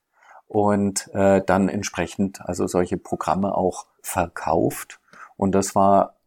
und 0.48 1.10
äh, 1.14 1.42
dann 1.46 1.70
entsprechend 1.70 2.42
also 2.42 2.68
solche 2.68 2.98
Programme 2.98 3.56
auch 3.56 3.86
verkauft. 4.02 5.00
Und 5.38 5.54
das 5.54 5.76
war 5.76 6.18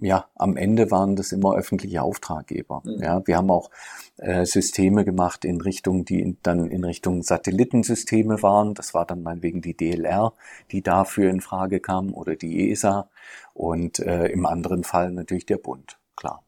ja, 0.00 0.26
am 0.34 0.56
Ende 0.56 0.90
waren 0.90 1.16
das 1.16 1.32
immer 1.32 1.54
öffentliche 1.54 2.02
Auftraggeber. 2.02 2.82
Mhm. 2.84 3.02
Ja, 3.02 3.26
wir 3.26 3.36
haben 3.36 3.50
auch 3.50 3.70
äh, 4.18 4.44
Systeme 4.44 5.04
gemacht 5.04 5.44
in 5.44 5.60
Richtung, 5.60 6.04
die 6.04 6.20
in, 6.20 6.38
dann 6.42 6.70
in 6.70 6.84
Richtung 6.84 7.22
Satellitensysteme 7.22 8.42
waren. 8.42 8.74
Das 8.74 8.92
war 8.94 9.06
dann 9.06 9.22
meinetwegen 9.22 9.62
die 9.62 9.76
DLR, 9.76 10.32
die 10.72 10.82
dafür 10.82 11.30
in 11.30 11.40
Frage 11.40 11.80
kam 11.80 12.12
oder 12.12 12.34
die 12.36 12.70
ESA 12.70 13.08
und 13.52 14.00
äh, 14.00 14.26
im 14.26 14.46
anderen 14.46 14.84
Fall 14.84 15.12
natürlich 15.12 15.46
der 15.46 15.58
Bund, 15.58 15.98
klar. 16.16 16.42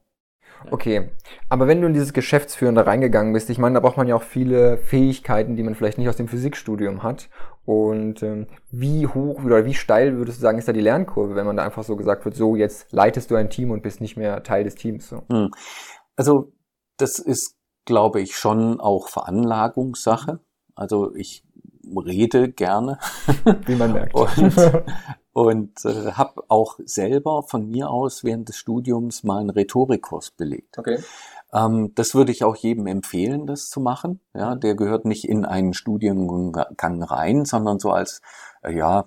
Okay, 0.71 1.11
aber 1.49 1.69
wenn 1.69 1.81
du 1.81 1.87
in 1.87 1.93
dieses 1.93 2.13
Geschäftsführende 2.13 2.87
reingegangen 2.87 3.33
bist, 3.33 3.51
ich 3.51 3.59
meine, 3.59 3.75
da 3.75 3.81
braucht 3.81 3.97
man 3.97 4.09
ja 4.09 4.17
auch 4.17 4.23
viele 4.23 4.79
Fähigkeiten, 4.79 5.55
die 5.55 5.63
man 5.63 5.75
vielleicht 5.75 5.99
nicht 5.99 6.09
aus 6.09 6.17
dem 6.17 6.29
Physikstudium 6.29 7.03
hat. 7.03 7.29
Und 7.67 8.23
ähm, 8.23 8.47
wie 8.71 9.09
hoch 9.09 9.43
oder 9.43 9.65
wie 9.65 9.75
steil 9.75 10.17
würdest 10.17 10.39
du 10.39 10.43
sagen, 10.43 10.59
ist 10.59 10.69
da 10.69 10.73
die 10.73 10.81
Lernkurve, 10.81 11.35
wenn 11.35 11.47
man 11.47 11.57
da 11.57 11.65
einfach 11.65 11.83
so 11.83 11.97
gesagt 11.97 12.25
wird, 12.25 12.37
so 12.37 12.55
jetzt 12.55 12.93
leitest 12.93 13.31
du 13.31 13.35
ein 13.35 13.51
Team 13.51 13.73
und 13.73 13.83
bist 13.83 14.01
nicht 14.01 14.17
mehr 14.17 14.45
Teil 14.45 14.63
des 14.63 14.77
Teams? 14.77 15.09
So. 15.09 15.23
Hm. 15.31 15.51
Also 16.15 16.53
das 16.97 17.19
ist, 17.19 17.57
glaube 17.85 18.21
ich, 18.21 18.37
schon 18.37 18.81
auch 18.81 19.09
Veranlagungssache. 19.09 20.39
Also 20.77 21.13
ich 21.17 21.43
rede 21.97 22.53
gerne. 22.53 22.99
Wie 23.67 23.75
man 23.75 23.93
merkt. 23.93 24.15
und 24.15 24.55
und 25.37 25.85
äh, 25.85 26.13
habe 26.13 26.45
auch 26.49 26.79
selber 26.87 27.43
von 27.43 27.69
mir 27.69 27.91
aus 27.91 28.25
während 28.25 28.49
des 28.49 28.57
Studiums 28.57 29.23
mal 29.23 29.41
einen 29.41 29.51
Rhetorikkurs 29.51 30.31
belegt. 30.31 30.79
Okay. 30.79 30.99
Ähm, 31.53 31.93
das 31.95 32.15
würde 32.15 32.33
ich 32.33 32.43
auch 32.43 32.57
jedem 32.57 32.87
empfehlen, 32.87 33.47
das 33.47 33.69
zu 33.69 33.81
machen. 33.81 34.21
Ja, 34.33 34.55
der 34.55 34.75
gehört 34.75 35.05
nicht 35.05 35.29
in 35.29 35.45
einen 35.45 35.75
Studiengang 35.75 37.03
rein, 37.03 37.45
sondern 37.45 37.79
so 37.79 37.91
als 37.91 38.23
äh, 38.63 38.75
ja 38.75 39.05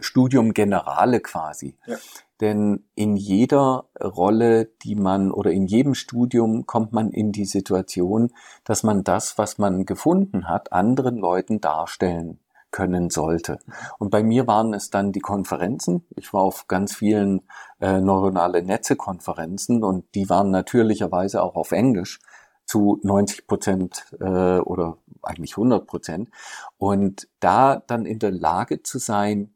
Studium 0.00 0.52
Generale 0.52 1.20
quasi. 1.20 1.78
Ja. 1.86 1.96
Denn 2.42 2.84
in 2.94 3.16
jeder 3.16 3.86
Rolle, 3.98 4.66
die 4.82 4.94
man 4.94 5.32
oder 5.32 5.52
in 5.52 5.64
jedem 5.64 5.94
Studium 5.94 6.66
kommt 6.66 6.92
man 6.92 7.12
in 7.12 7.32
die 7.32 7.46
Situation, 7.46 8.30
dass 8.64 8.82
man 8.82 9.04
das, 9.04 9.38
was 9.38 9.56
man 9.56 9.86
gefunden 9.86 10.48
hat, 10.48 10.70
anderen 10.70 11.16
Leuten 11.16 11.62
darstellen 11.62 12.41
können 12.72 13.10
sollte. 13.10 13.58
Und 13.98 14.10
bei 14.10 14.24
mir 14.24 14.48
waren 14.48 14.74
es 14.74 14.90
dann 14.90 15.12
die 15.12 15.20
Konferenzen. 15.20 16.04
Ich 16.16 16.32
war 16.32 16.42
auf 16.42 16.66
ganz 16.66 16.94
vielen 16.94 17.42
äh, 17.80 18.00
neuronale 18.00 18.62
Netze-Konferenzen 18.62 19.84
und 19.84 20.12
die 20.14 20.28
waren 20.28 20.50
natürlicherweise 20.50 21.42
auch 21.42 21.54
auf 21.54 21.70
Englisch 21.70 22.18
zu 22.64 22.98
90 23.02 23.46
Prozent 23.46 24.06
äh, 24.20 24.58
oder 24.58 24.96
eigentlich 25.22 25.52
100 25.52 25.86
Prozent. 25.86 26.30
Und 26.78 27.28
da 27.38 27.76
dann 27.76 28.06
in 28.06 28.18
der 28.18 28.32
Lage 28.32 28.82
zu 28.82 28.98
sein, 28.98 29.54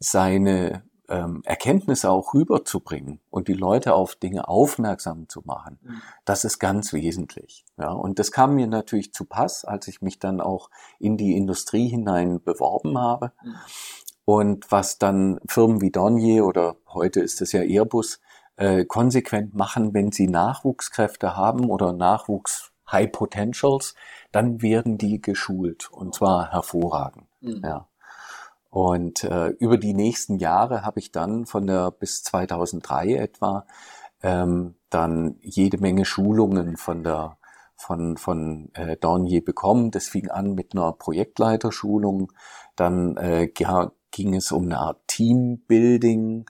seine 0.00 0.87
ähm, 1.08 1.42
Erkenntnisse 1.44 2.10
auch 2.10 2.34
rüberzubringen 2.34 3.20
und 3.30 3.48
die 3.48 3.54
Leute 3.54 3.94
auf 3.94 4.14
Dinge 4.14 4.48
aufmerksam 4.48 5.28
zu 5.28 5.42
machen, 5.44 5.78
mhm. 5.82 6.02
das 6.24 6.44
ist 6.44 6.58
ganz 6.58 6.92
wesentlich. 6.92 7.64
Ja, 7.78 7.92
und 7.92 8.18
das 8.18 8.32
kam 8.32 8.54
mir 8.54 8.66
natürlich 8.66 9.12
zu 9.12 9.24
Pass, 9.24 9.64
als 9.64 9.88
ich 9.88 10.02
mich 10.02 10.18
dann 10.18 10.40
auch 10.40 10.70
in 10.98 11.16
die 11.16 11.36
Industrie 11.36 11.88
hinein 11.88 12.42
beworben 12.42 12.98
habe. 12.98 13.32
Mhm. 13.42 13.54
Und 14.24 14.70
was 14.70 14.98
dann 14.98 15.40
Firmen 15.48 15.80
wie 15.80 15.90
Dornier 15.90 16.44
oder 16.44 16.76
heute 16.92 17.20
ist 17.20 17.40
es 17.40 17.52
ja 17.52 17.62
Airbus 17.62 18.20
äh, 18.56 18.84
konsequent 18.84 19.54
machen, 19.54 19.94
wenn 19.94 20.12
sie 20.12 20.26
Nachwuchskräfte 20.26 21.36
haben 21.36 21.70
oder 21.70 21.94
Nachwuchs 21.94 22.72
High 22.90 23.10
Potentials, 23.12 23.94
dann 24.32 24.60
werden 24.62 24.98
die 24.98 25.20
geschult 25.20 25.90
und 25.90 26.14
zwar 26.14 26.50
hervorragend. 26.52 27.26
Mhm. 27.40 27.62
Ja. 27.64 27.88
Und 28.70 29.24
äh, 29.24 29.48
über 29.58 29.78
die 29.78 29.94
nächsten 29.94 30.36
Jahre 30.38 30.84
habe 30.84 31.00
ich 31.00 31.10
dann 31.10 31.46
von 31.46 31.66
der 31.66 31.90
bis 31.90 32.22
2003 32.22 33.14
etwa 33.14 33.66
ähm, 34.22 34.74
dann 34.90 35.36
jede 35.40 35.78
Menge 35.78 36.04
Schulungen 36.04 36.76
von 36.76 37.02
der 37.02 37.38
von 37.76 38.16
von 38.16 38.70
äh, 38.74 38.96
Dornier 38.96 39.44
bekommen. 39.44 39.90
Das 39.90 40.08
fing 40.08 40.28
an 40.28 40.54
mit 40.54 40.74
einer 40.74 40.92
Projektleiterschulung, 40.92 42.32
dann 42.76 43.16
äh, 43.16 43.48
ging 44.10 44.34
es 44.34 44.52
um 44.52 44.64
eine 44.64 44.78
Art 44.78 45.00
Teambuilding 45.06 46.46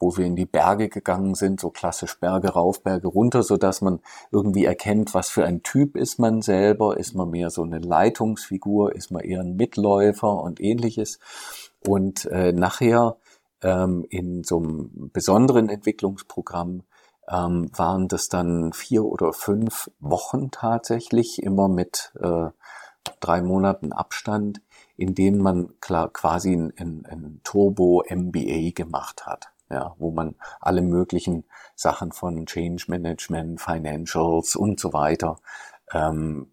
wo 0.00 0.16
wir 0.16 0.24
in 0.24 0.34
die 0.34 0.46
Berge 0.46 0.88
gegangen 0.88 1.34
sind, 1.34 1.60
so 1.60 1.70
klassisch 1.70 2.18
Berge 2.18 2.48
rauf, 2.48 2.82
Berge 2.82 3.06
runter, 3.06 3.42
so 3.42 3.58
dass 3.58 3.82
man 3.82 4.00
irgendwie 4.32 4.64
erkennt, 4.64 5.14
was 5.14 5.28
für 5.28 5.44
ein 5.44 5.62
Typ 5.62 5.96
ist 5.96 6.18
man 6.18 6.40
selber, 6.40 6.96
ist 6.96 7.14
man 7.14 7.30
mehr 7.30 7.50
so 7.50 7.62
eine 7.62 7.78
Leitungsfigur, 7.78 8.94
ist 8.96 9.10
man 9.10 9.22
eher 9.22 9.40
ein 9.40 9.56
Mitläufer 9.56 10.42
und 10.42 10.60
ähnliches. 10.60 11.20
Und 11.86 12.24
äh, 12.24 12.52
nachher 12.52 13.18
ähm, 13.62 14.06
in 14.08 14.42
so 14.42 14.58
einem 14.58 15.10
besonderen 15.12 15.68
Entwicklungsprogramm 15.68 16.82
ähm, 17.28 17.70
waren 17.76 18.08
das 18.08 18.28
dann 18.28 18.72
vier 18.72 19.04
oder 19.04 19.34
fünf 19.34 19.90
Wochen 20.00 20.50
tatsächlich, 20.50 21.42
immer 21.42 21.68
mit 21.68 22.12
äh, 22.20 22.48
drei 23.20 23.42
Monaten 23.42 23.92
Abstand, 23.92 24.62
in 24.96 25.14
denen 25.14 25.40
man 25.42 25.78
klar 25.80 26.10
quasi 26.10 26.54
ein, 26.54 26.72
ein, 26.78 27.06
ein 27.06 27.40
Turbo-MBA 27.44 28.72
gemacht 28.74 29.26
hat. 29.26 29.52
Ja, 29.70 29.94
wo 29.98 30.10
man 30.10 30.34
alle 30.60 30.82
möglichen 30.82 31.44
Sachen 31.76 32.12
von 32.12 32.44
Change 32.46 32.84
Management, 32.88 33.60
Financials 33.60 34.56
und 34.56 34.80
so 34.80 34.92
weiter, 34.92 35.38
ähm, 35.92 36.52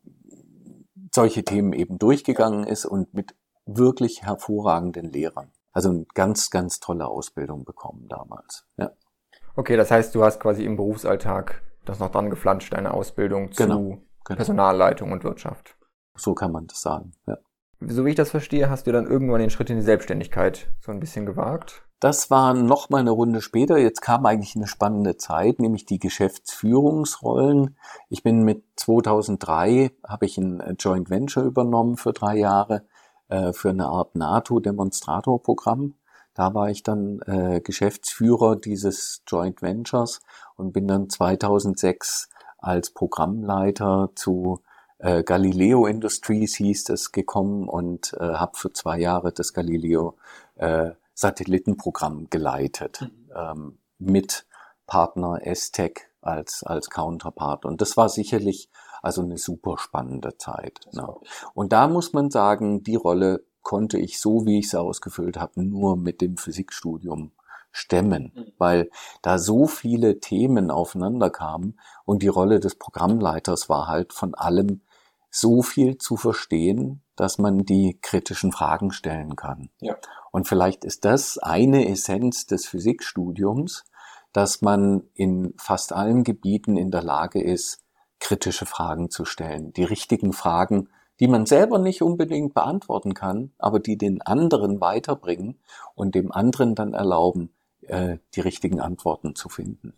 solche 1.14 1.44
Themen 1.44 1.74
eben 1.74 1.98
durchgegangen 1.98 2.66
ist 2.66 2.86
und 2.86 3.14
mit 3.14 3.36
wirklich 3.66 4.24
hervorragenden 4.24 5.12
Lehrern. 5.12 5.52
Also 5.72 5.90
eine 5.90 6.06
ganz, 6.14 6.50
ganz 6.50 6.80
tolle 6.80 7.08
Ausbildung 7.08 7.66
bekommen 7.66 8.08
damals. 8.08 8.66
Ja. 8.78 8.92
Okay, 9.56 9.78
das 9.78 9.92
heißt, 9.92 10.14
du 10.14 10.24
hast 10.24 10.40
quasi 10.40 10.64
im 10.64 10.76
Berufsalltag 10.78 11.62
das 11.86 12.00
noch 12.00 12.12
dran 12.12 12.30
geflanscht, 12.30 12.74
deine 12.74 12.94
Ausbildung 12.94 13.50
Genau, 13.52 13.76
zu 13.76 14.02
genau. 14.24 14.38
Personalleitung 14.38 15.12
und 15.12 15.24
Wirtschaft. 15.24 15.76
So 16.16 16.34
kann 16.34 16.52
man 16.52 16.68
das 16.68 16.82
sagen. 16.82 17.14
Ja. 17.26 17.38
So 17.80 18.06
wie 18.06 18.12
ich 18.12 18.16
das 18.16 18.32
verstehe, 18.32 18.70
hast 18.70 18.88
du 18.88 18.92
dann 18.92 19.06
irgendwann 19.06 19.40
den 19.40 19.50
Schritt 19.50 19.70
in 19.70 19.78
die 19.78 19.84
Selbstständigkeit 19.84 20.68
so 20.82 20.92
ein 20.92 21.00
bisschen 21.00 21.26
gewagt. 21.26 21.87
Das 22.00 22.30
war 22.30 22.54
noch 22.54 22.92
mal 22.92 23.00
eine 23.00 23.12
Runde 23.12 23.42
später. 23.42 23.80
Jetzt 23.80 24.02
kam 24.02 24.26
eigentlich 24.28 24.56
eine 24.56 24.68
spannende 24.68 25.18
Zeit, 25.18 25.60
nämlich 25.60 25.86
die 25.86 25.98
Geschäftsführungsrollen. 25.98 27.76
Ich 28.10 28.22
bin 28.22 28.44
mit 28.44 28.64
2003 28.76 29.92
habe 30.08 30.26
ich 30.28 30.38
ein 30.38 30.76
Joint 30.78 31.10
Venture 31.10 31.44
übernommen 31.44 31.98
für 31.98 32.14
drei 32.14 32.38
Jahre 32.38 32.86
äh, 33.30 33.52
für 33.52 33.70
eine 33.70 33.88
Art 33.88 34.16
NATO-Demonstratorprogramm. 34.16 35.96
Da 36.36 36.54
war 36.54 36.70
ich 36.70 36.84
dann 36.84 37.20
äh, 37.26 37.62
Geschäftsführer 37.62 38.58
dieses 38.58 39.24
Joint 39.26 39.64
Ventures 39.64 40.22
und 40.56 40.74
bin 40.74 40.88
dann 40.88 41.10
2006 41.10 42.30
als 42.60 42.92
Programmleiter 42.92 44.12
zu 44.14 44.62
äh, 45.00 45.24
Galileo 45.24 45.88
Industries 45.88 46.56
hieß 46.58 46.90
es 46.90 47.12
gekommen 47.12 47.68
und 47.68 48.14
äh, 48.20 48.34
habe 48.36 48.56
für 48.56 48.72
zwei 48.72 49.00
Jahre 49.00 49.32
das 49.32 49.54
Galileo 49.54 50.16
äh, 50.58 50.92
Satellitenprogramm 51.18 52.30
geleitet 52.30 53.10
ähm, 53.36 53.80
mit 53.98 54.46
Partner 54.86 55.40
STEC 55.54 56.12
als 56.22 56.64
als 56.64 56.92
Counterpart 56.92 57.66
und 57.66 57.82
das 57.82 57.98
war 57.98 58.08
sicherlich 58.08 58.70
also 59.02 59.24
eine 59.24 59.38
super 59.38 59.78
spannende 59.80 60.38
Zeit. 60.38 60.80
Ne? 60.92 61.08
Und 61.56 61.74
da 61.74 61.88
muss 61.88 62.14
man 62.14 62.30
sagen, 62.30 62.84
die 62.84 62.96
Rolle 62.96 63.46
konnte 63.64 63.98
ich 63.98 64.20
so, 64.20 64.46
wie 64.46 64.60
ich 64.60 64.70
sie 64.70 64.80
ausgefüllt 64.80 65.38
habe, 65.38 65.64
nur 65.64 65.98
mit 65.98 66.22
dem 66.22 66.38
Physikstudium 66.38 67.32
stemmen, 67.72 68.32
Mhm. 68.36 68.52
weil 68.60 68.90
da 69.24 69.40
so 69.40 69.66
viele 69.68 70.20
Themen 70.20 70.70
aufeinander 70.72 71.30
kamen 71.32 71.80
und 72.06 72.22
die 72.22 72.28
Rolle 72.28 72.60
des 72.60 72.76
Programmleiters 72.76 73.70
war 73.70 73.88
halt 73.88 74.14
von 74.14 74.36
allem 74.36 74.82
so 75.40 75.62
viel 75.62 76.00
zu 76.00 76.18
verstehen, 76.18 77.04
dass 77.16 77.38
man 77.38 77.60
die 77.60 78.00
kritischen 78.02 78.52
Fragen 78.52 78.92
stellen 78.92 79.36
kann. 79.36 79.70
Ja. 79.80 79.96
Und 80.32 80.48
vielleicht 80.48 80.84
ist 80.84 81.06
das 81.06 81.38
eine 81.38 81.88
Essenz 81.88 82.48
des 82.48 82.66
Physikstudiums, 82.68 83.86
dass 84.34 84.62
man 84.62 85.04
in 85.14 85.54
fast 85.58 85.94
allen 85.94 86.24
Gebieten 86.24 86.76
in 86.76 86.90
der 86.90 87.04
Lage 87.04 87.42
ist, 87.42 87.84
kritische 88.20 88.66
Fragen 88.66 89.12
zu 89.12 89.26
stellen. 89.26 89.74
Die 89.74 89.84
richtigen 89.84 90.34
Fragen, 90.34 90.90
die 91.20 91.28
man 91.28 91.46
selber 91.46 91.78
nicht 91.78 92.02
unbedingt 92.02 92.56
beantworten 92.56 93.14
kann, 93.14 93.52
aber 93.60 93.80
die 93.80 93.98
den 93.98 94.24
anderen 94.24 94.82
weiterbringen 94.82 95.60
und 95.94 96.16
dem 96.16 96.32
anderen 96.32 96.74
dann 96.74 96.96
erlauben, 96.96 97.54
äh, 97.82 98.18
die 98.34 98.42
richtigen 98.42 98.80
Antworten 98.80 99.36
zu 99.36 99.50
finden. 99.50 99.94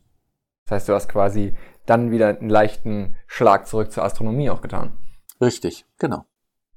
Das 0.66 0.76
heißt, 0.76 0.90
du 0.90 0.94
hast 0.94 1.08
quasi 1.08 1.56
dann 1.86 2.12
wieder 2.12 2.28
einen 2.28 2.50
leichten 2.50 3.16
Schlag 3.26 3.68
zurück 3.68 3.94
zur 3.94 4.04
Astronomie 4.04 4.50
auch 4.50 4.62
getan. 4.62 4.98
Richtig, 5.42 5.86
genau. 5.98 6.26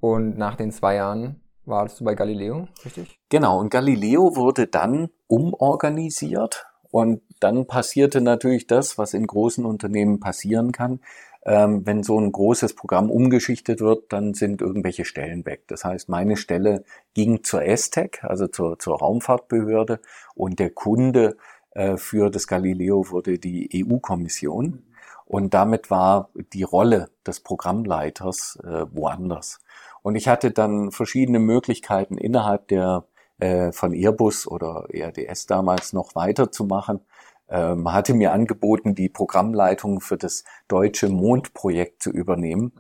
Und 0.01 0.37
nach 0.39 0.57
den 0.57 0.73
zwei 0.73 0.97
Jahren 0.97 1.41
warst 1.65 2.01
du 2.01 2.05
bei 2.05 2.15
Galileo, 2.15 2.69
richtig? 2.85 3.19
Genau, 3.29 3.59
und 3.61 3.71
Galileo 3.71 4.37
wurde 4.37 4.67
dann 4.67 5.11
umorganisiert 5.27 6.67
und 6.91 7.23
dann 7.41 7.67
passierte 7.67 8.21
natürlich 8.21 8.67
das, 8.67 8.99
was 8.99 9.15
in 9.15 9.27
großen 9.27 9.65
Unternehmen 9.65 10.21
passieren 10.21 10.73
kann. 10.73 11.01
Ähm, 11.45 11.85
wenn 11.85 12.05
so 12.05 12.21
ein 12.21 12.31
großes 12.31 12.75
Programm 12.75 13.11
umgeschichtet 13.11 13.81
wird, 13.81 14.13
dann 14.13 14.35
sind 14.35 14.61
irgendwelche 14.61 15.05
Stellen 15.05 15.45
weg. 15.45 15.65
Das 15.67 15.85
heißt, 15.85 16.09
meine 16.09 16.37
Stelle 16.37 16.85
ging 17.15 17.43
zur 17.43 17.65
ESTEC, 17.65 18.23
also 18.23 18.47
zur, 18.47 18.79
zur 18.79 18.99
Raumfahrtbehörde, 18.99 19.99
und 20.37 20.61
der 20.61 20.71
Kunde 20.71 21.37
äh, 21.73 21.97
für 21.97 22.31
das 22.31 22.47
Galileo 22.47 23.11
wurde 23.11 23.39
die 23.39 23.85
EU-Kommission. 23.85 24.85
Und 25.33 25.55
damit 25.55 25.91
war 25.91 26.29
die 26.53 26.63
Rolle 26.63 27.09
des 27.27 27.41
Programmleiters 27.41 28.59
äh, 28.65 28.85
woanders. 28.91 29.61
Und 30.03 30.15
ich 30.15 30.29
hatte 30.29 30.51
dann 30.51 30.91
verschiedene 30.91 31.39
Möglichkeiten 31.39 32.19
innerhalb 32.19 32.69
der 32.69 33.07
äh, 33.39 33.73
von 33.73 33.95
Airbus 33.95 34.47
oder 34.47 34.89
ERDS 34.91 35.47
damals 35.47 35.95
noch 35.95 36.15
weiterzumachen. 36.15 37.01
Äh, 37.49 37.75
man 37.77 37.95
hatte 37.95 38.13
mir 38.13 38.35
angeboten, 38.35 38.95
die 38.95 39.09
Programmleitung 39.09 40.03
für 40.03 40.19
das 40.19 40.45
deutsche 40.69 41.09
Mondprojekt 41.09 42.03
zu 42.03 42.11
übernehmen. 42.11 42.75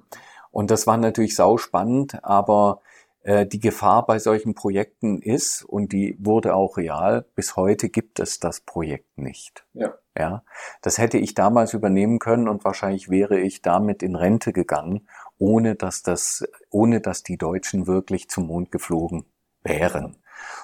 Und 0.50 0.70
das 0.70 0.86
war 0.86 0.98
natürlich 0.98 1.34
sau 1.34 1.56
spannend, 1.56 2.22
aber 2.22 2.82
äh, 3.22 3.46
die 3.46 3.60
Gefahr 3.60 4.04
bei 4.04 4.18
solchen 4.18 4.54
Projekten 4.54 5.22
ist, 5.22 5.62
und 5.62 5.92
die 5.92 6.18
wurde 6.20 6.54
auch 6.54 6.76
real, 6.76 7.24
bis 7.34 7.56
heute 7.56 7.88
gibt 7.88 8.20
es 8.20 8.40
das 8.40 8.60
Projekt 8.60 9.16
nicht. 9.16 9.64
Ja. 9.72 9.94
Ja, 10.16 10.44
das 10.82 10.98
hätte 10.98 11.16
ich 11.16 11.34
damals 11.34 11.72
übernehmen 11.72 12.18
können 12.18 12.46
und 12.48 12.64
wahrscheinlich 12.64 13.08
wäre 13.08 13.40
ich 13.40 13.62
damit 13.62 14.02
in 14.02 14.14
Rente 14.14 14.52
gegangen, 14.52 15.08
ohne 15.38 15.74
dass 15.74 16.02
das, 16.02 16.44
ohne 16.70 17.00
dass 17.00 17.22
die 17.22 17.38
Deutschen 17.38 17.86
wirklich 17.86 18.28
zum 18.28 18.46
Mond 18.48 18.70
geflogen 18.70 19.24
wären. 19.62 20.18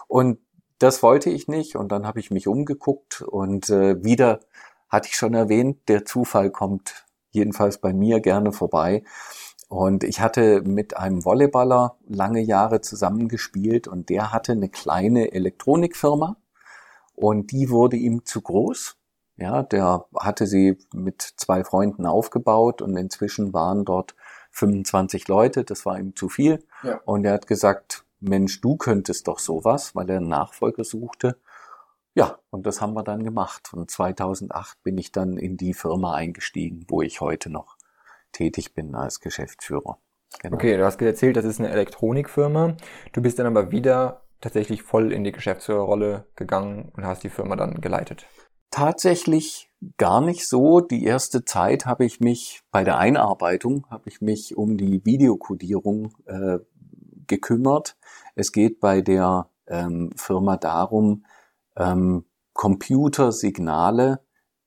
Und 0.06 0.38
das 0.78 1.02
wollte 1.02 1.30
ich 1.30 1.48
nicht 1.48 1.76
und 1.76 1.90
dann 1.92 2.06
habe 2.06 2.20
ich 2.20 2.30
mich 2.30 2.46
umgeguckt 2.46 3.22
und 3.22 3.70
äh, 3.70 4.02
wieder 4.04 4.40
hatte 4.88 5.08
ich 5.08 5.16
schon 5.16 5.34
erwähnt, 5.34 5.88
der 5.88 6.04
Zufall 6.04 6.50
kommt 6.50 7.06
jedenfalls 7.30 7.78
bei 7.78 7.92
mir 7.92 8.20
gerne 8.20 8.52
vorbei. 8.52 9.02
Und 9.68 10.02
ich 10.02 10.20
hatte 10.20 10.62
mit 10.62 10.96
einem 10.96 11.24
Volleyballer 11.24 11.98
lange 12.06 12.40
Jahre 12.40 12.80
zusammengespielt 12.80 13.86
und 13.86 14.08
der 14.08 14.32
hatte 14.32 14.52
eine 14.52 14.70
kleine 14.70 15.32
Elektronikfirma 15.32 16.36
und 17.14 17.52
die 17.52 17.68
wurde 17.68 17.96
ihm 17.96 18.24
zu 18.24 18.40
groß. 18.40 18.97
Ja, 19.38 19.62
der 19.62 20.04
hatte 20.18 20.46
sie 20.46 20.78
mit 20.92 21.22
zwei 21.22 21.62
Freunden 21.62 22.06
aufgebaut 22.06 22.82
und 22.82 22.96
inzwischen 22.96 23.52
waren 23.52 23.84
dort 23.84 24.16
25 24.50 25.28
Leute, 25.28 25.64
das 25.64 25.86
war 25.86 25.98
ihm 25.98 26.16
zu 26.16 26.28
viel. 26.28 26.64
Ja. 26.82 27.00
Und 27.04 27.24
er 27.24 27.34
hat 27.34 27.46
gesagt, 27.46 28.04
Mensch, 28.20 28.60
du 28.60 28.76
könntest 28.76 29.28
doch 29.28 29.38
sowas, 29.38 29.94
weil 29.94 30.10
er 30.10 30.16
einen 30.16 30.28
Nachfolger 30.28 30.82
suchte. 30.82 31.38
Ja, 32.14 32.40
und 32.50 32.66
das 32.66 32.80
haben 32.80 32.94
wir 32.94 33.04
dann 33.04 33.22
gemacht. 33.22 33.72
Und 33.72 33.92
2008 33.92 34.82
bin 34.82 34.98
ich 34.98 35.12
dann 35.12 35.36
in 35.36 35.56
die 35.56 35.72
Firma 35.72 36.14
eingestiegen, 36.14 36.84
wo 36.88 37.00
ich 37.00 37.20
heute 37.20 37.48
noch 37.48 37.76
tätig 38.32 38.74
bin 38.74 38.96
als 38.96 39.20
Geschäftsführer. 39.20 39.98
Genau. 40.40 40.56
Okay, 40.56 40.76
du 40.76 40.84
hast 40.84 41.00
erzählt, 41.00 41.36
das 41.36 41.44
ist 41.44 41.60
eine 41.60 41.70
Elektronikfirma. 41.70 42.76
Du 43.12 43.22
bist 43.22 43.38
dann 43.38 43.46
aber 43.46 43.70
wieder 43.70 44.22
tatsächlich 44.40 44.82
voll 44.82 45.12
in 45.12 45.22
die 45.22 45.32
Geschäftsführerrolle 45.32 46.26
gegangen 46.34 46.90
und 46.96 47.06
hast 47.06 47.22
die 47.22 47.30
Firma 47.30 47.54
dann 47.54 47.80
geleitet. 47.80 48.26
Tatsächlich 48.70 49.70
gar 49.96 50.20
nicht 50.20 50.46
so. 50.48 50.80
Die 50.80 51.04
erste 51.04 51.44
Zeit 51.44 51.86
habe 51.86 52.04
ich 52.04 52.20
mich 52.20 52.62
bei 52.70 52.84
der 52.84 52.98
Einarbeitung 52.98 53.86
habe 53.90 54.08
ich 54.08 54.20
mich 54.20 54.56
um 54.56 54.76
die 54.76 55.04
Videokodierung 55.04 56.14
äh, 56.26 56.58
gekümmert. 57.26 57.96
Es 58.34 58.52
geht 58.52 58.80
bei 58.80 59.00
der 59.00 59.48
ähm, 59.66 60.10
Firma 60.16 60.56
darum, 60.56 61.24
ähm, 61.76 62.24
Computersignale 62.52 64.20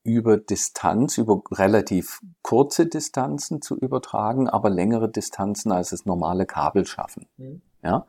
über 0.03 0.37
Distanz, 0.37 1.17
über 1.17 1.41
relativ 1.51 2.21
kurze 2.41 2.87
Distanzen 2.87 3.61
zu 3.61 3.77
übertragen, 3.77 4.49
aber 4.49 4.69
längere 4.69 5.09
Distanzen 5.11 5.71
als 5.71 5.91
es 5.91 6.05
normale 6.05 6.45
Kabel 6.45 6.85
schaffen. 6.85 7.27
Mhm. 7.37 7.61
Ja, 7.83 8.05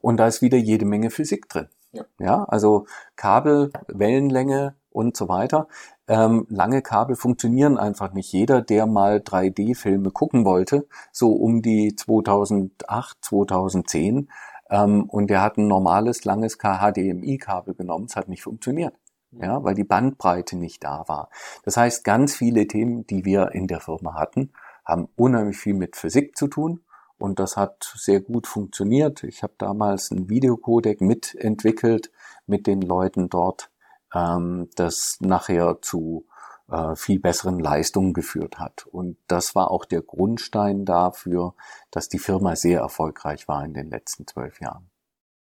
und 0.00 0.18
da 0.18 0.26
ist 0.26 0.40
wieder 0.40 0.58
jede 0.58 0.86
Menge 0.86 1.10
Physik 1.10 1.48
drin. 1.48 1.68
Ja. 1.92 2.04
ja 2.18 2.44
also 2.44 2.86
Kabel, 3.16 3.72
Wellenlänge 3.88 4.76
und 4.96 5.16
so 5.16 5.28
weiter. 5.28 5.68
Ähm, 6.08 6.46
lange 6.48 6.80
Kabel 6.80 7.16
funktionieren 7.16 7.76
einfach 7.76 8.14
nicht. 8.14 8.32
Jeder, 8.32 8.62
der 8.62 8.86
mal 8.86 9.18
3D-Filme 9.18 10.10
gucken 10.10 10.44
wollte, 10.46 10.88
so 11.12 11.32
um 11.32 11.60
die 11.60 11.94
2008, 11.94 13.18
2010, 13.20 14.28
ähm, 14.70 15.04
und 15.04 15.28
der 15.28 15.42
hat 15.42 15.58
ein 15.58 15.68
normales, 15.68 16.24
langes 16.24 16.58
HDMI-Kabel 16.58 17.74
genommen, 17.74 18.06
es 18.08 18.16
hat 18.16 18.28
nicht 18.28 18.42
funktioniert. 18.42 18.94
ja, 19.32 19.62
weil 19.62 19.74
die 19.74 19.84
Bandbreite 19.84 20.56
nicht 20.56 20.82
da 20.82 21.04
war. 21.08 21.28
Das 21.64 21.76
heißt, 21.76 22.04
ganz 22.04 22.34
viele 22.34 22.66
Themen, 22.66 23.06
die 23.06 23.24
wir 23.26 23.50
in 23.52 23.66
der 23.66 23.80
Firma 23.80 24.14
hatten, 24.14 24.52
haben 24.84 25.08
unheimlich 25.16 25.58
viel 25.58 25.74
mit 25.74 25.96
Physik 25.96 26.36
zu 26.36 26.46
tun 26.48 26.80
und 27.18 27.38
das 27.38 27.56
hat 27.56 27.92
sehr 27.96 28.20
gut 28.20 28.46
funktioniert. 28.46 29.24
Ich 29.24 29.42
habe 29.42 29.54
damals 29.58 30.10
einen 30.10 30.30
Videocodec 30.30 31.00
mitentwickelt 31.00 32.10
mit 32.46 32.66
den 32.66 32.80
Leuten 32.80 33.28
dort, 33.28 33.70
ähm, 34.16 34.70
das 34.76 35.18
nachher 35.20 35.78
zu 35.82 36.26
äh, 36.70 36.96
viel 36.96 37.20
besseren 37.20 37.58
Leistungen 37.58 38.12
geführt 38.12 38.58
hat. 38.58 38.86
Und 38.86 39.18
das 39.28 39.54
war 39.54 39.70
auch 39.70 39.84
der 39.84 40.02
Grundstein 40.02 40.84
dafür, 40.84 41.54
dass 41.90 42.08
die 42.08 42.18
Firma 42.18 42.56
sehr 42.56 42.80
erfolgreich 42.80 43.48
war 43.48 43.64
in 43.64 43.74
den 43.74 43.90
letzten 43.90 44.26
zwölf 44.26 44.60
Jahren. 44.60 44.90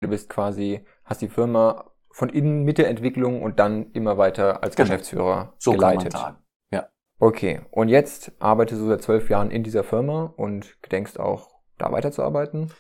Du 0.02 0.10
bist 0.10 0.30
quasi, 0.30 0.86
hast 1.04 1.22
die 1.22 1.30
Firma 1.30 1.92
von 2.12 2.30
innen 2.30 2.64
mit 2.64 2.78
der 2.78 2.90
Entwicklung 2.90 3.42
und 3.44 3.60
dann 3.60 3.92
immer 3.92 4.18
weiter 4.18 4.64
als 4.64 4.76
genau. 4.76 4.90
Geschäftsführer 4.90 5.54
so 5.58 5.72
geleitet. 5.72 6.14
Kann 6.14 6.22
man 6.22 6.32
sagen. 6.34 6.44
Ja. 6.72 6.90
Okay, 7.20 7.62
und 7.72 7.90
jetzt 7.90 8.32
arbeitest 8.40 8.82
du 8.82 8.88
seit 8.88 9.02
zwölf 9.02 9.30
Jahren 9.30 9.52
in 9.52 9.64
dieser 9.64 9.84
Firma 9.84 10.34
und 10.38 10.82
gedenkst 10.82 11.20
auch 11.20 11.50
da 11.78 11.92
weiterzuarbeiten? 11.92 12.72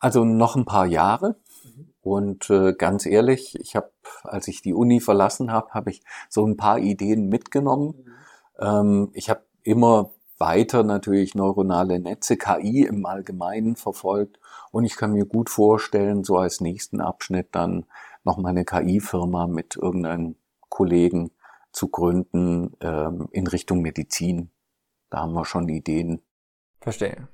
Also 0.00 0.24
noch 0.24 0.56
ein 0.56 0.64
paar 0.64 0.86
Jahre. 0.86 1.40
Und 2.02 2.50
äh, 2.50 2.74
ganz 2.74 3.06
ehrlich, 3.06 3.58
ich 3.58 3.76
habe, 3.76 3.90
als 4.22 4.48
ich 4.48 4.62
die 4.62 4.74
Uni 4.74 5.00
verlassen 5.00 5.50
habe, 5.50 5.70
habe 5.70 5.90
ich 5.90 6.02
so 6.28 6.46
ein 6.46 6.56
paar 6.56 6.78
Ideen 6.78 7.28
mitgenommen. 7.28 8.10
Ähm, 8.58 9.10
ich 9.14 9.30
habe 9.30 9.42
immer 9.62 10.10
weiter 10.38 10.82
natürlich 10.82 11.34
neuronale 11.34 12.00
Netze, 12.00 12.36
KI 12.36 12.82
im 12.82 13.06
Allgemeinen 13.06 13.76
verfolgt. 13.76 14.38
Und 14.70 14.84
ich 14.84 14.96
kann 14.96 15.12
mir 15.12 15.24
gut 15.24 15.48
vorstellen, 15.48 16.24
so 16.24 16.36
als 16.36 16.60
nächsten 16.60 17.00
Abschnitt 17.00 17.48
dann 17.52 17.86
noch 18.24 18.38
mal 18.38 18.50
eine 18.50 18.64
KI-Firma 18.64 19.46
mit 19.46 19.76
irgendeinem 19.76 20.36
Kollegen 20.68 21.30
zu 21.72 21.88
gründen 21.88 22.76
ähm, 22.80 23.28
in 23.32 23.46
Richtung 23.46 23.80
Medizin. 23.80 24.50
Da 25.10 25.20
haben 25.20 25.32
wir 25.32 25.44
schon 25.44 25.68
Ideen. 25.68 26.22
Verstehe. 26.80 27.28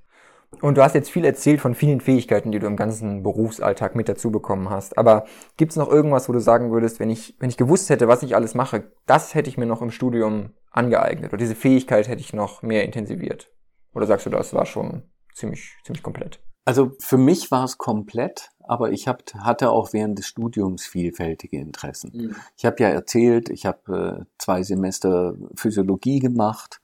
Und 0.60 0.76
du 0.76 0.82
hast 0.82 0.94
jetzt 0.94 1.10
viel 1.10 1.24
erzählt 1.24 1.60
von 1.60 1.74
vielen 1.74 2.00
Fähigkeiten, 2.00 2.52
die 2.52 2.58
du 2.58 2.66
im 2.66 2.76
ganzen 2.76 3.22
Berufsalltag 3.22 3.94
mit 3.94 4.08
dazu 4.08 4.30
bekommen 4.30 4.68
hast. 4.68 4.98
Aber 4.98 5.24
gibt 5.56 5.72
es 5.72 5.76
noch 5.76 5.88
irgendwas, 5.88 6.28
wo 6.28 6.32
du 6.32 6.40
sagen 6.40 6.70
würdest, 6.70 7.00
wenn 7.00 7.08
ich, 7.08 7.36
wenn 7.38 7.48
ich 7.48 7.56
gewusst 7.56 7.88
hätte, 7.88 8.08
was 8.08 8.22
ich 8.22 8.34
alles 8.34 8.54
mache, 8.54 8.90
das 9.06 9.34
hätte 9.34 9.48
ich 9.48 9.56
mir 9.56 9.66
noch 9.66 9.80
im 9.80 9.90
Studium 9.90 10.50
angeeignet 10.70 11.32
oder 11.32 11.38
diese 11.38 11.54
Fähigkeit 11.54 12.08
hätte 12.08 12.20
ich 12.20 12.32
noch 12.32 12.62
mehr 12.62 12.84
intensiviert? 12.84 13.50
Oder 13.94 14.06
sagst 14.06 14.26
du, 14.26 14.30
das 14.30 14.52
war 14.52 14.66
schon 14.66 15.04
ziemlich, 15.34 15.76
ziemlich 15.84 16.02
komplett? 16.02 16.40
Also 16.64 16.92
für 16.98 17.16
mich 17.16 17.50
war 17.50 17.64
es 17.64 17.78
komplett, 17.78 18.50
aber 18.60 18.92
ich 18.92 19.08
hab, 19.08 19.22
hatte 19.38 19.70
auch 19.70 19.92
während 19.92 20.18
des 20.18 20.26
Studiums 20.26 20.84
vielfältige 20.84 21.58
Interessen. 21.58 22.12
Mhm. 22.14 22.36
Ich 22.56 22.64
habe 22.64 22.76
ja 22.82 22.88
erzählt, 22.88 23.48
ich 23.48 23.66
habe 23.66 24.20
äh, 24.20 24.24
zwei 24.38 24.62
Semester 24.62 25.34
Physiologie 25.54 26.18
gemacht 26.18 26.80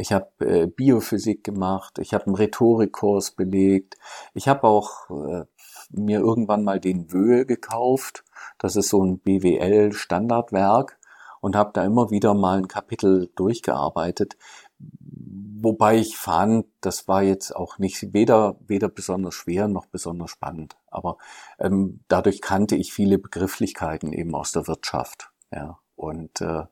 ich 0.00 0.12
habe 0.12 0.30
äh, 0.40 0.66
Biophysik 0.66 1.44
gemacht, 1.44 1.98
ich 1.98 2.14
habe 2.14 2.26
einen 2.26 2.34
Rhetorikkurs 2.34 3.32
belegt, 3.32 3.96
ich 4.34 4.48
habe 4.48 4.66
auch 4.66 5.10
äh, 5.10 5.44
mir 5.90 6.20
irgendwann 6.20 6.64
mal 6.64 6.80
den 6.80 7.12
Wöhl 7.12 7.44
gekauft, 7.44 8.24
das 8.58 8.76
ist 8.76 8.88
so 8.88 9.04
ein 9.04 9.18
BWL-Standardwerk 9.18 10.98
und 11.40 11.54
habe 11.54 11.72
da 11.74 11.84
immer 11.84 12.10
wieder 12.10 12.34
mal 12.34 12.58
ein 12.58 12.68
Kapitel 12.68 13.30
durchgearbeitet, 13.36 14.36
wobei 14.78 15.96
ich 15.96 16.16
fand, 16.16 16.66
das 16.80 17.06
war 17.06 17.22
jetzt 17.22 17.54
auch 17.54 17.78
nicht 17.78 18.14
weder 18.14 18.56
weder 18.66 18.88
besonders 18.88 19.34
schwer 19.34 19.68
noch 19.68 19.86
besonders 19.86 20.30
spannend, 20.30 20.76
aber 20.90 21.18
ähm, 21.58 22.00
dadurch 22.08 22.40
kannte 22.40 22.74
ich 22.76 22.92
viele 22.92 23.18
Begrifflichkeiten 23.18 24.12
eben 24.14 24.34
aus 24.34 24.52
der 24.52 24.66
Wirtschaft, 24.66 25.30
ja. 25.52 25.78
Und 25.96 26.40
äh, 26.40 26.64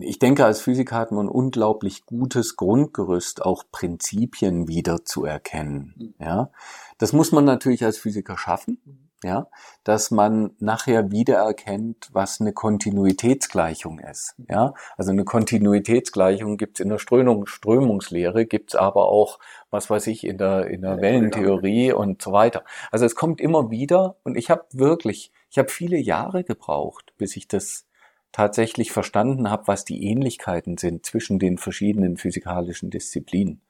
ich 0.00 0.18
denke, 0.18 0.44
als 0.44 0.60
Physiker 0.60 0.96
hat 0.96 1.12
man 1.12 1.26
ein 1.26 1.30
unglaublich 1.30 2.06
gutes 2.06 2.56
Grundgerüst, 2.56 3.42
auch 3.42 3.64
Prinzipien 3.70 4.68
wieder 4.68 5.04
zu 5.04 5.24
erkennen. 5.24 5.94
Mhm. 5.96 6.14
Ja, 6.18 6.50
das 6.98 7.12
muss 7.12 7.32
man 7.32 7.44
natürlich 7.44 7.84
als 7.84 7.98
Physiker 7.98 8.38
schaffen. 8.38 8.80
Mhm. 8.84 9.10
Ja, 9.22 9.48
dass 9.84 10.10
man 10.10 10.52
nachher 10.60 11.10
wiedererkennt, 11.10 12.08
was 12.12 12.40
eine 12.40 12.54
Kontinuitätsgleichung 12.54 13.98
ist. 13.98 14.34
Mhm. 14.38 14.46
Ja, 14.48 14.74
also 14.96 15.10
eine 15.10 15.24
Kontinuitätsgleichung 15.24 16.56
gibt's 16.56 16.80
in 16.80 16.88
der 16.88 16.98
Strömung, 16.98 17.44
Strömungslehre, 17.44 18.46
gibt's 18.46 18.74
aber 18.74 19.08
auch, 19.08 19.38
was 19.70 19.90
weiß 19.90 20.06
ich, 20.06 20.24
in 20.24 20.38
der, 20.38 20.68
in 20.68 20.80
der 20.80 21.02
Wellentheorie 21.02 21.92
und 21.92 22.22
so 22.22 22.32
weiter. 22.32 22.64
Also 22.90 23.04
es 23.04 23.14
kommt 23.14 23.42
immer 23.42 23.70
wieder 23.70 24.16
und 24.22 24.38
ich 24.38 24.48
habe 24.48 24.64
wirklich, 24.72 25.32
ich 25.50 25.58
habe 25.58 25.68
viele 25.68 25.98
Jahre 25.98 26.42
gebraucht, 26.42 27.12
bis 27.18 27.36
ich 27.36 27.46
das 27.46 27.84
tatsächlich 28.32 28.92
verstanden 28.92 29.50
habe, 29.50 29.66
was 29.66 29.84
die 29.84 30.04
Ähnlichkeiten 30.04 30.78
sind 30.78 31.04
zwischen 31.04 31.38
den 31.38 31.58
verschiedenen 31.58 32.16
physikalischen 32.16 32.90
Disziplinen. 32.90 33.62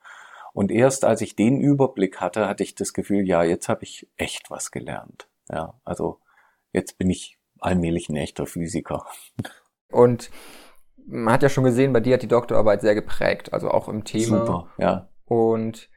Und 0.53 0.71
erst 0.71 1.05
als 1.05 1.21
ich 1.21 1.37
den 1.37 1.61
Überblick 1.61 2.21
hatte, 2.21 2.49
hatte 2.49 2.63
ich 2.63 2.75
das 2.75 2.93
Gefühl, 2.93 3.27
ja, 3.27 3.43
jetzt 3.43 3.69
habe 3.69 3.85
ich 3.85 4.09
echt 4.17 4.51
was 4.51 4.71
gelernt. 4.71 5.29
Ja, 5.49 5.81
also 5.85 6.21
jetzt 6.73 6.99
bin 6.99 7.11
ich 7.11 7.39
allmählich 7.61 8.09
ein 8.09 8.17
echter 8.17 8.47
Physiker. 8.47 9.07
Und 9.91 10.31
man 11.07 11.33
hat 11.33 11.43
ja 11.43 11.49
schon 11.49 11.65
gesehen, 11.65 11.93
bei 11.93 12.01
dir 12.01 12.15
hat 12.15 12.23
die 12.23 12.29
Doktorarbeit 12.29 12.81
sehr 12.81 12.95
geprägt, 12.95 13.53
also 13.53 13.71
auch 13.71 13.89
im 13.89 14.05
Thema. 14.05 14.47
Super, 14.47 14.69
ja. 14.79 15.09
Und 15.25 15.89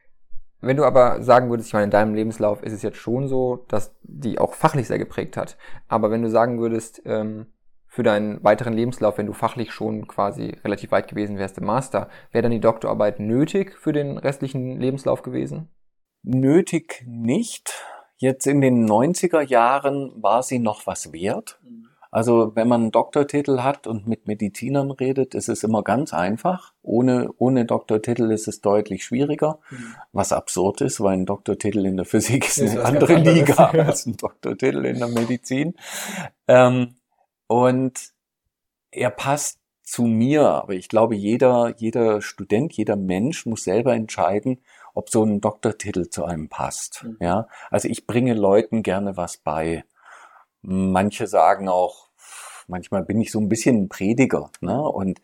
wenn 0.60 0.76
du 0.76 0.84
aber 0.84 1.22
sagen 1.22 1.50
würdest, 1.50 1.68
ich 1.68 1.72
meine, 1.74 1.84
in 1.84 1.90
deinem 1.90 2.14
Lebenslauf 2.14 2.62
ist 2.62 2.72
es 2.72 2.82
jetzt 2.82 2.96
schon 2.96 3.28
so, 3.28 3.64
dass 3.68 3.94
die 4.02 4.38
auch 4.38 4.54
fachlich 4.54 4.86
sehr 4.86 4.98
geprägt 4.98 5.36
hat. 5.36 5.56
Aber 5.88 6.10
wenn 6.10 6.22
du 6.22 6.30
sagen 6.30 6.58
würdest, 6.58 7.02
ähm, 7.04 7.46
für 7.94 8.02
deinen 8.02 8.42
weiteren 8.42 8.72
Lebenslauf, 8.72 9.18
wenn 9.18 9.26
du 9.26 9.32
fachlich 9.32 9.70
schon 9.70 10.08
quasi 10.08 10.56
relativ 10.64 10.90
weit 10.90 11.06
gewesen 11.06 11.38
wärst 11.38 11.58
im 11.58 11.66
Master, 11.66 12.08
wäre 12.32 12.42
dann 12.42 12.50
die 12.50 12.58
Doktorarbeit 12.58 13.20
nötig 13.20 13.78
für 13.78 13.92
den 13.92 14.18
restlichen 14.18 14.80
Lebenslauf 14.80 15.22
gewesen? 15.22 15.68
Nötig 16.24 17.04
nicht. 17.06 17.72
Jetzt 18.16 18.48
in 18.48 18.60
den 18.60 18.84
90er 18.84 19.42
Jahren 19.42 20.10
war 20.20 20.42
sie 20.42 20.58
noch 20.58 20.88
was 20.88 21.12
wert. 21.12 21.60
Also 22.10 22.50
wenn 22.56 22.66
man 22.66 22.82
einen 22.82 22.90
Doktortitel 22.90 23.60
hat 23.60 23.86
und 23.86 24.08
mit 24.08 24.26
Medizinern 24.26 24.90
redet, 24.90 25.36
ist 25.36 25.48
es 25.48 25.62
immer 25.62 25.84
ganz 25.84 26.12
einfach. 26.12 26.72
Ohne, 26.82 27.30
ohne 27.38 27.64
Doktortitel 27.64 28.32
ist 28.32 28.48
es 28.48 28.60
deutlich 28.60 29.04
schwieriger, 29.04 29.60
mhm. 29.70 29.94
was 30.12 30.32
absurd 30.32 30.80
ist, 30.80 31.00
weil 31.00 31.14
ein 31.14 31.26
Doktortitel 31.26 31.86
in 31.86 31.96
der 31.96 32.06
Physik 32.06 32.48
ist 32.48 32.60
eine 32.60 32.84
andere 32.84 33.14
Liga 33.14 33.66
als 33.86 34.06
ein 34.06 34.16
Doktortitel 34.16 34.84
in 34.84 34.98
der 34.98 35.08
Medizin. 35.08 35.74
Ähm, 36.48 36.96
und 37.46 38.12
er 38.90 39.10
passt 39.10 39.60
zu 39.82 40.04
mir, 40.04 40.48
aber 40.48 40.72
ich 40.72 40.88
glaube, 40.88 41.14
jeder, 41.14 41.74
jeder 41.76 42.22
Student, 42.22 42.72
jeder 42.72 42.96
Mensch 42.96 43.44
muss 43.44 43.64
selber 43.64 43.94
entscheiden, 43.94 44.62
ob 44.94 45.10
so 45.10 45.24
ein 45.24 45.40
Doktortitel 45.40 46.08
zu 46.08 46.24
einem 46.24 46.48
passt. 46.48 47.04
Mhm. 47.04 47.16
Ja, 47.20 47.48
also 47.70 47.88
ich 47.88 48.06
bringe 48.06 48.34
Leuten 48.34 48.82
gerne 48.82 49.16
was 49.16 49.36
bei. 49.36 49.84
Manche 50.62 51.26
sagen 51.26 51.68
auch, 51.68 52.08
manchmal 52.66 53.04
bin 53.04 53.20
ich 53.20 53.30
so 53.30 53.38
ein 53.40 53.50
bisschen 53.50 53.82
ein 53.82 53.88
Prediger, 53.90 54.50
ne? 54.60 54.80
Und 54.80 55.20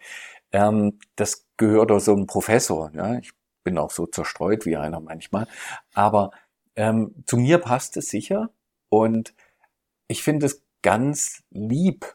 ähm, 0.52 0.98
das 1.16 1.46
gehört 1.56 1.90
auch 1.90 2.00
so 2.00 2.14
ein 2.14 2.26
Professor. 2.26 2.90
Ja? 2.94 3.18
Ich 3.18 3.32
bin 3.64 3.78
auch 3.78 3.90
so 3.90 4.06
zerstreut 4.06 4.66
wie 4.66 4.76
einer 4.76 5.00
manchmal, 5.00 5.46
aber 5.94 6.32
ähm, 6.76 7.14
zu 7.26 7.36
mir 7.36 7.58
passt 7.58 7.96
es 7.96 8.08
sicher 8.08 8.50
und 8.88 9.34
ich 10.08 10.22
finde 10.22 10.46
es 10.46 10.62
ganz 10.82 11.42
lieb, 11.50 12.12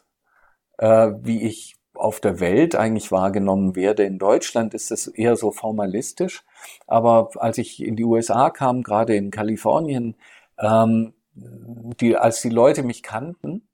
äh, 0.78 1.12
wie 1.22 1.44
ich 1.44 1.76
auf 1.94 2.20
der 2.20 2.40
Welt 2.40 2.76
eigentlich 2.76 3.12
wahrgenommen 3.12 3.76
werde. 3.76 4.04
In 4.04 4.20
Deutschland 4.20 4.74
ist 4.74 4.92
es 4.92 5.08
eher 5.08 5.36
so 5.36 5.52
formalistisch. 5.52 6.44
Aber 6.88 7.30
als 7.36 7.58
ich 7.58 7.82
in 7.82 7.96
die 7.96 8.04
USA 8.04 8.50
kam, 8.50 8.84
gerade 8.84 9.16
in 9.16 9.32
Kalifornien, 9.32 10.16
ähm, 10.60 11.14
die, 11.34 12.16
als 12.18 12.42
die 12.42 12.50
Leute 12.50 12.84
mich 12.84 13.04
kannten, 13.04 13.68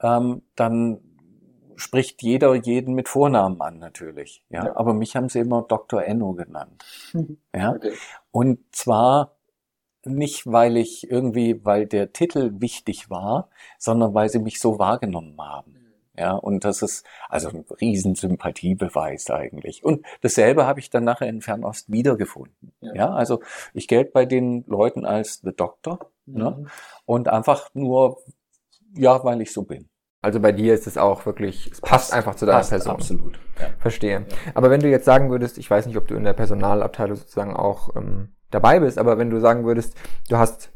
ähm, 0.00 0.42
dann 0.54 1.00
spricht 1.76 2.22
jeder 2.22 2.54
jeden 2.54 2.94
mit 2.94 3.08
Vornamen 3.08 3.60
an 3.60 3.78
natürlich. 3.78 4.42
Ja, 4.50 4.66
ja. 4.66 4.76
aber 4.76 4.94
mich 4.94 5.14
haben 5.16 5.28
sie 5.28 5.40
immer 5.40 5.62
Dr. 5.62 6.02
Enno 6.02 6.32
genannt. 6.32 6.84
ja, 7.54 7.72
okay. 7.72 7.92
und 8.32 8.58
zwar 8.72 9.37
nicht, 10.04 10.46
weil 10.46 10.76
ich 10.76 11.10
irgendwie, 11.10 11.64
weil 11.64 11.86
der 11.86 12.12
Titel 12.12 12.52
wichtig 12.60 13.10
war, 13.10 13.50
sondern 13.78 14.14
weil 14.14 14.28
sie 14.28 14.38
mich 14.38 14.60
so 14.60 14.78
wahrgenommen 14.78 15.36
haben. 15.40 15.74
Ja, 16.18 16.32
und 16.32 16.64
das 16.64 16.82
ist 16.82 17.06
also 17.28 17.48
ein 17.48 17.64
Riesensympathiebeweis 17.80 19.30
eigentlich. 19.30 19.84
Und 19.84 20.04
dasselbe 20.20 20.66
habe 20.66 20.80
ich 20.80 20.90
dann 20.90 21.04
nachher 21.04 21.28
in 21.28 21.42
Fernost 21.42 21.92
wiedergefunden. 21.92 22.72
Ja, 22.80 22.94
ja 22.94 23.10
also 23.10 23.40
ich 23.72 23.86
gelte 23.86 24.10
bei 24.10 24.26
den 24.26 24.64
Leuten 24.66 25.04
als 25.04 25.40
The 25.44 25.52
Doctor 25.54 26.10
ne? 26.26 26.50
mhm. 26.50 26.62
ne? 26.62 26.70
und 27.06 27.28
einfach 27.28 27.70
nur, 27.72 28.20
ja, 28.96 29.22
weil 29.22 29.40
ich 29.42 29.52
so 29.52 29.62
bin. 29.62 29.88
Also 30.20 30.40
bei 30.40 30.50
dir 30.50 30.74
ist 30.74 30.88
es 30.88 30.98
auch 30.98 31.24
wirklich, 31.24 31.70
es 31.70 31.80
passt, 31.80 32.10
passt 32.10 32.14
einfach 32.14 32.34
zu 32.34 32.46
deiner 32.46 32.58
passt, 32.58 32.70
Person. 32.70 32.92
Absolut. 32.92 33.38
Ja. 33.60 33.68
Verstehe. 33.78 34.26
Ja. 34.28 34.36
Aber 34.54 34.70
wenn 34.70 34.80
du 34.80 34.90
jetzt 34.90 35.04
sagen 35.04 35.30
würdest, 35.30 35.56
ich 35.56 35.70
weiß 35.70 35.86
nicht, 35.86 35.96
ob 35.96 36.08
du 36.08 36.16
in 36.16 36.24
der 36.24 36.32
Personalabteilung 36.32 37.14
sozusagen 37.14 37.54
auch 37.54 37.94
ähm, 37.94 38.34
dabei 38.50 38.80
bist, 38.80 38.98
aber 38.98 39.18
wenn 39.18 39.30
du 39.30 39.40
sagen 39.40 39.64
würdest, 39.64 39.96
du 40.28 40.36
hast, 40.36 40.70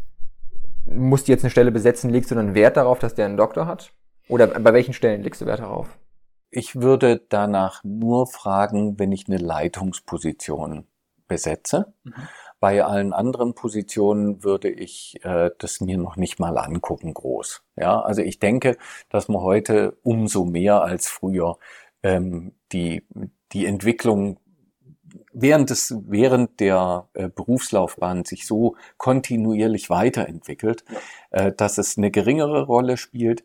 musst 0.84 1.28
jetzt 1.28 1.44
eine 1.44 1.50
Stelle 1.50 1.72
besetzen, 1.72 2.10
legst 2.10 2.30
du 2.30 2.34
dann 2.34 2.54
Wert 2.54 2.76
darauf, 2.76 2.98
dass 2.98 3.14
der 3.14 3.26
einen 3.26 3.36
Doktor 3.36 3.66
hat? 3.66 3.92
Oder 4.28 4.46
bei 4.46 4.72
welchen 4.72 4.94
Stellen 4.94 5.22
legst 5.22 5.40
du 5.40 5.46
Wert 5.46 5.60
darauf? 5.60 5.98
Ich 6.50 6.76
würde 6.76 7.22
danach 7.28 7.82
nur 7.82 8.26
fragen, 8.26 8.98
wenn 8.98 9.12
ich 9.12 9.26
eine 9.26 9.38
Leitungsposition 9.38 10.86
besetze. 11.26 11.94
Mhm. 12.04 12.12
Bei 12.60 12.84
allen 12.84 13.12
anderen 13.12 13.54
Positionen 13.54 14.44
würde 14.44 14.70
ich 14.70 15.18
äh, 15.24 15.50
das 15.58 15.80
mir 15.80 15.98
noch 15.98 16.16
nicht 16.16 16.38
mal 16.38 16.58
angucken, 16.58 17.12
groß. 17.14 17.64
Ja, 17.76 18.00
also 18.00 18.22
ich 18.22 18.38
denke, 18.38 18.76
dass 19.08 19.28
man 19.28 19.42
heute 19.42 19.96
umso 20.02 20.44
mehr 20.44 20.82
als 20.82 21.08
früher 21.08 21.56
ähm, 22.02 22.52
die, 22.70 23.06
die 23.52 23.66
Entwicklung 23.66 24.38
während 25.32 25.70
des, 25.70 25.94
während 26.06 26.60
der 26.60 27.08
äh, 27.14 27.28
Berufslaufbahn 27.28 28.24
sich 28.24 28.46
so 28.46 28.76
kontinuierlich 28.96 29.90
weiterentwickelt, 29.90 30.84
ja. 31.32 31.46
äh, 31.46 31.54
dass 31.54 31.78
es 31.78 31.96
eine 31.96 32.10
geringere 32.10 32.62
Rolle 32.62 32.96
spielt. 32.96 33.44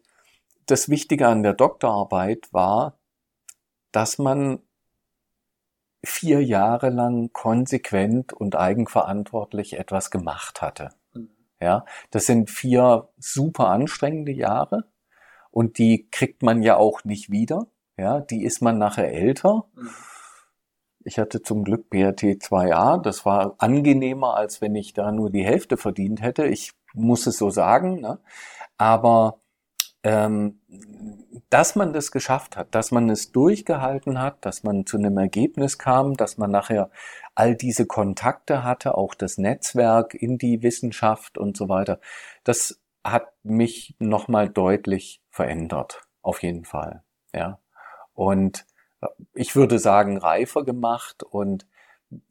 Das 0.65 0.89
Wichtige 0.89 1.27
an 1.27 1.43
der 1.43 1.53
Doktorarbeit 1.53 2.51
war, 2.51 2.97
dass 3.91 4.17
man 4.17 4.59
vier 6.03 6.43
Jahre 6.43 6.89
lang 6.89 7.31
konsequent 7.33 8.33
und 8.33 8.55
eigenverantwortlich 8.55 9.77
etwas 9.77 10.11
gemacht 10.11 10.61
hatte. 10.61 10.89
Mhm. 11.13 11.29
Ja, 11.59 11.85
das 12.11 12.25
sind 12.25 12.49
vier 12.49 13.09
super 13.17 13.69
anstrengende 13.69 14.31
Jahre 14.31 14.85
und 15.51 15.77
die 15.77 16.09
kriegt 16.11 16.43
man 16.43 16.61
ja 16.61 16.77
auch 16.77 17.03
nicht 17.03 17.31
wieder. 17.31 17.67
Ja, 17.97 18.19
die 18.19 18.43
ist 18.43 18.61
man 18.61 18.77
nachher 18.77 19.11
älter. 19.11 19.65
Mhm. 19.73 19.89
Ich 21.07 21.19
hatte 21.19 21.41
zum 21.41 21.63
Glück 21.63 21.89
BRT 21.89 22.21
2a. 22.21 23.01
Das 23.01 23.25
war 23.25 23.55
angenehmer, 23.59 24.35
als 24.35 24.59
wenn 24.59 24.75
ich 24.75 24.91
da 24.91 25.13
nur 25.13 25.29
die 25.29 25.45
Hälfte 25.45 25.77
verdient 25.77 26.21
hätte. 26.21 26.45
Ich 26.45 26.73
muss 26.93 27.27
es 27.27 27.37
so 27.37 27.49
sagen. 27.49 28.01
Ne? 28.01 28.19
Aber 28.77 29.39
ähm, 30.03 30.59
dass 31.49 31.77
man 31.77 31.93
das 31.93 32.11
geschafft 32.11 32.57
hat, 32.57 32.75
dass 32.75 32.91
man 32.91 33.09
es 33.09 33.31
durchgehalten 33.31 34.19
hat, 34.19 34.45
dass 34.45 34.63
man 34.63 34.85
zu 34.85 34.97
einem 34.97 35.17
Ergebnis 35.17 35.77
kam, 35.77 36.17
dass 36.17 36.37
man 36.37 36.51
nachher 36.51 36.91
all 37.35 37.55
diese 37.55 37.85
Kontakte 37.85 38.65
hatte, 38.65 38.97
auch 38.97 39.15
das 39.15 39.37
Netzwerk 39.37 40.13
in 40.13 40.37
die 40.37 40.61
Wissenschaft 40.61 41.37
und 41.37 41.55
so 41.55 41.69
weiter, 41.69 42.01
das 42.43 42.81
hat 43.05 43.31
mich 43.43 43.95
nochmal 43.99 44.49
deutlich 44.49 45.21
verändert, 45.29 46.01
auf 46.21 46.43
jeden 46.43 46.65
Fall, 46.65 47.03
ja. 47.33 47.59
Und 48.13 48.65
ich 49.33 49.55
würde 49.55 49.79
sagen, 49.79 50.17
reifer 50.17 50.63
gemacht 50.63 51.23
und 51.23 51.67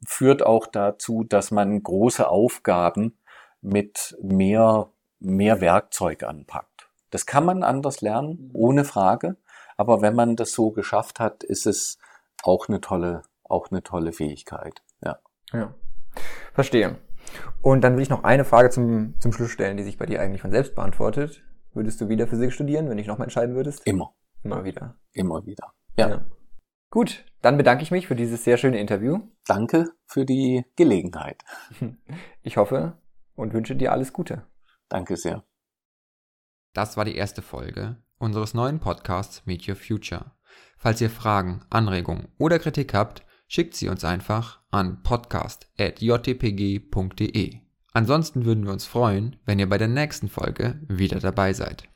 führt 0.05 0.43
auch 0.43 0.67
dazu, 0.67 1.23
dass 1.23 1.51
man 1.51 1.81
große 1.81 2.27
Aufgaben 2.27 3.17
mit 3.61 4.17
mehr, 4.21 4.89
mehr 5.19 5.61
Werkzeug 5.61 6.23
anpackt. 6.23 6.89
Das 7.09 7.25
kann 7.25 7.45
man 7.45 7.63
anders 7.63 8.01
lernen, 8.01 8.49
mhm. 8.49 8.49
ohne 8.53 8.85
Frage. 8.85 9.37
Aber 9.77 10.01
wenn 10.01 10.15
man 10.15 10.35
das 10.35 10.53
so 10.53 10.71
geschafft 10.71 11.19
hat, 11.19 11.43
ist 11.43 11.67
es 11.67 11.99
auch 12.43 12.67
eine 12.67 12.81
tolle, 12.81 13.21
auch 13.43 13.69
eine 13.71 13.83
tolle 13.83 14.11
Fähigkeit. 14.11 14.81
Ja. 15.03 15.19
Ja. 15.53 15.73
Verstehe. 16.53 16.97
Und 17.61 17.81
dann 17.81 17.95
will 17.95 18.01
ich 18.01 18.09
noch 18.09 18.23
eine 18.23 18.45
Frage 18.45 18.69
zum, 18.69 19.19
zum 19.19 19.31
Schluss 19.31 19.51
stellen, 19.51 19.77
die 19.77 19.83
sich 19.83 19.97
bei 19.97 20.05
dir 20.05 20.21
eigentlich 20.21 20.41
von 20.41 20.51
selbst 20.51 20.75
beantwortet. 20.75 21.43
Würdest 21.73 22.01
du 22.01 22.09
wieder 22.09 22.27
Physik 22.27 22.51
studieren, 22.51 22.89
wenn 22.89 22.97
ich 22.97 23.07
nochmal 23.07 23.25
entscheiden 23.25 23.55
würdest? 23.55 23.85
Immer. 23.85 24.15
Immer 24.43 24.63
wieder. 24.63 24.95
Immer 25.13 25.45
wieder. 25.45 25.73
Ja. 25.95 26.09
ja. 26.09 26.25
Gut, 26.89 27.25
dann 27.41 27.57
bedanke 27.57 27.83
ich 27.83 27.91
mich 27.91 28.07
für 28.07 28.15
dieses 28.15 28.43
sehr 28.43 28.57
schöne 28.57 28.79
Interview. 28.79 29.19
Danke 29.45 29.91
für 30.05 30.25
die 30.25 30.65
Gelegenheit. 30.75 31.43
Ich 32.43 32.55
hoffe 32.55 32.97
und 33.35 33.53
wünsche 33.53 33.75
dir 33.75 33.91
alles 33.91 34.13
Gute. 34.13 34.47
Danke 34.87 35.17
sehr. 35.17 35.43
Das 36.71 36.95
war 36.95 37.03
die 37.03 37.17
erste 37.17 37.41
Folge 37.41 37.97
unseres 38.19 38.53
neuen 38.53 38.79
Podcasts 38.79 39.45
Meet 39.45 39.67
Your 39.67 39.75
Future. 39.75 40.31
Falls 40.77 41.01
ihr 41.01 41.09
Fragen, 41.09 41.65
Anregungen 41.69 42.29
oder 42.37 42.57
Kritik 42.59 42.93
habt, 42.93 43.25
schickt 43.47 43.75
sie 43.75 43.89
uns 43.89 44.05
einfach 44.05 44.61
an 44.71 45.03
podcast.jtpg.de. 45.03 47.59
Ansonsten 47.93 48.45
würden 48.45 48.65
wir 48.65 48.73
uns 48.73 48.85
freuen, 48.85 49.37
wenn 49.45 49.59
ihr 49.59 49.67
bei 49.67 49.77
der 49.77 49.87
nächsten 49.87 50.29
Folge 50.29 50.79
wieder 50.87 51.19
dabei 51.19 51.53
seid. 51.53 51.89